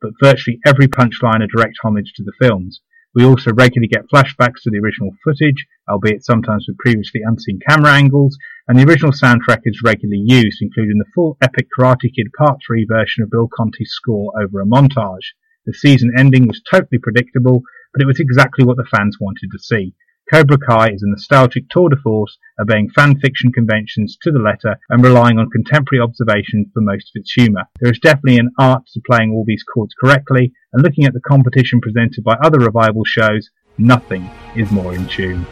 but 0.00 0.12
virtually 0.22 0.60
every 0.64 0.86
punchline 0.86 1.42
a 1.42 1.48
direct 1.48 1.78
homage 1.82 2.12
to 2.14 2.22
the 2.22 2.30
films. 2.40 2.80
We 3.12 3.24
also 3.24 3.52
regularly 3.52 3.88
get 3.88 4.08
flashbacks 4.08 4.62
to 4.62 4.70
the 4.70 4.78
original 4.78 5.10
footage, 5.24 5.66
albeit 5.88 6.24
sometimes 6.24 6.66
with 6.68 6.78
previously 6.78 7.22
unseen 7.24 7.58
camera 7.68 7.90
angles, 7.90 8.38
and 8.68 8.78
the 8.78 8.86
original 8.86 9.10
soundtrack 9.10 9.62
is 9.64 9.82
regularly 9.82 10.22
used, 10.24 10.58
including 10.62 10.98
the 10.98 11.10
full 11.12 11.36
epic 11.42 11.66
Karate 11.76 12.14
Kid 12.14 12.28
Part 12.38 12.60
3 12.64 12.86
version 12.88 13.24
of 13.24 13.30
Bill 13.30 13.48
Conti's 13.48 13.90
score 13.90 14.32
over 14.40 14.60
a 14.60 14.64
montage. 14.64 15.34
The 15.66 15.72
season 15.72 16.12
ending 16.16 16.46
was 16.46 16.62
totally 16.62 16.98
predictable, 17.02 17.62
but 17.92 18.00
it 18.00 18.06
was 18.06 18.20
exactly 18.20 18.64
what 18.64 18.76
the 18.76 18.84
fans 18.84 19.18
wanted 19.20 19.50
to 19.50 19.58
see. 19.58 19.94
Cobra 20.32 20.58
Kai 20.58 20.90
is 20.90 21.02
a 21.02 21.08
nostalgic 21.08 21.68
tour 21.70 21.88
de 21.88 21.96
force, 21.96 22.38
obeying 22.60 22.88
fan 22.90 23.18
fiction 23.18 23.52
conventions 23.52 24.16
to 24.22 24.30
the 24.30 24.38
letter 24.38 24.78
and 24.88 25.02
relying 25.02 25.38
on 25.38 25.50
contemporary 25.50 26.02
observation 26.02 26.70
for 26.72 26.80
most 26.80 27.10
of 27.10 27.20
its 27.20 27.32
humour. 27.32 27.64
There 27.80 27.90
is 27.90 27.98
definitely 27.98 28.38
an 28.38 28.50
art 28.58 28.82
to 28.94 29.00
playing 29.08 29.32
all 29.32 29.44
these 29.44 29.62
chords 29.62 29.94
correctly, 29.94 30.52
and 30.72 30.82
looking 30.82 31.04
at 31.04 31.14
the 31.14 31.20
competition 31.20 31.80
presented 31.80 32.22
by 32.22 32.34
other 32.42 32.58
revival 32.58 33.04
shows, 33.04 33.50
nothing 33.78 34.30
is 34.54 34.70
more 34.70 34.94
in 34.94 35.06
tune. 35.08 35.46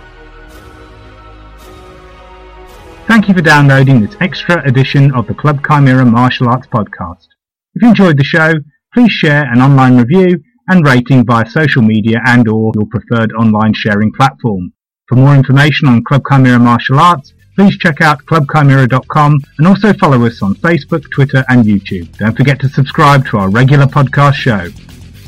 Thank 3.06 3.28
you 3.28 3.34
for 3.34 3.42
downloading 3.42 4.00
this 4.00 4.16
extra 4.20 4.66
edition 4.66 5.12
of 5.12 5.26
the 5.26 5.34
Club 5.34 5.64
Chimera 5.64 6.04
Martial 6.04 6.48
Arts 6.48 6.66
Podcast. 6.66 7.28
If 7.74 7.82
you 7.82 7.88
enjoyed 7.88 8.16
the 8.16 8.24
show, 8.24 8.54
please 8.94 9.10
share 9.10 9.44
an 9.52 9.60
online 9.60 9.98
review 9.98 10.40
and 10.68 10.86
rating 10.86 11.26
via 11.26 11.48
social 11.50 11.82
media 11.82 12.20
and 12.26 12.48
or 12.48 12.72
your 12.74 12.86
preferred 12.86 13.32
online 13.32 13.74
sharing 13.74 14.12
platform. 14.12 14.72
For 15.08 15.16
more 15.16 15.34
information 15.34 15.88
on 15.88 16.04
Club 16.04 16.22
Chimera 16.30 16.58
Martial 16.58 16.98
Arts, 16.98 17.34
please 17.56 17.76
check 17.76 18.00
out 18.00 18.24
clubchimera.com 18.24 19.38
and 19.58 19.66
also 19.66 19.92
follow 19.92 20.24
us 20.24 20.42
on 20.42 20.54
Facebook, 20.54 21.10
Twitter 21.10 21.44
and 21.48 21.64
YouTube. 21.64 22.16
Don't 22.16 22.36
forget 22.36 22.58
to 22.60 22.68
subscribe 22.68 23.26
to 23.26 23.38
our 23.38 23.50
regular 23.50 23.86
podcast 23.86 24.34
show. 24.34 24.70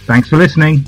Thanks 0.07 0.29
for 0.29 0.37
listening. 0.37 0.85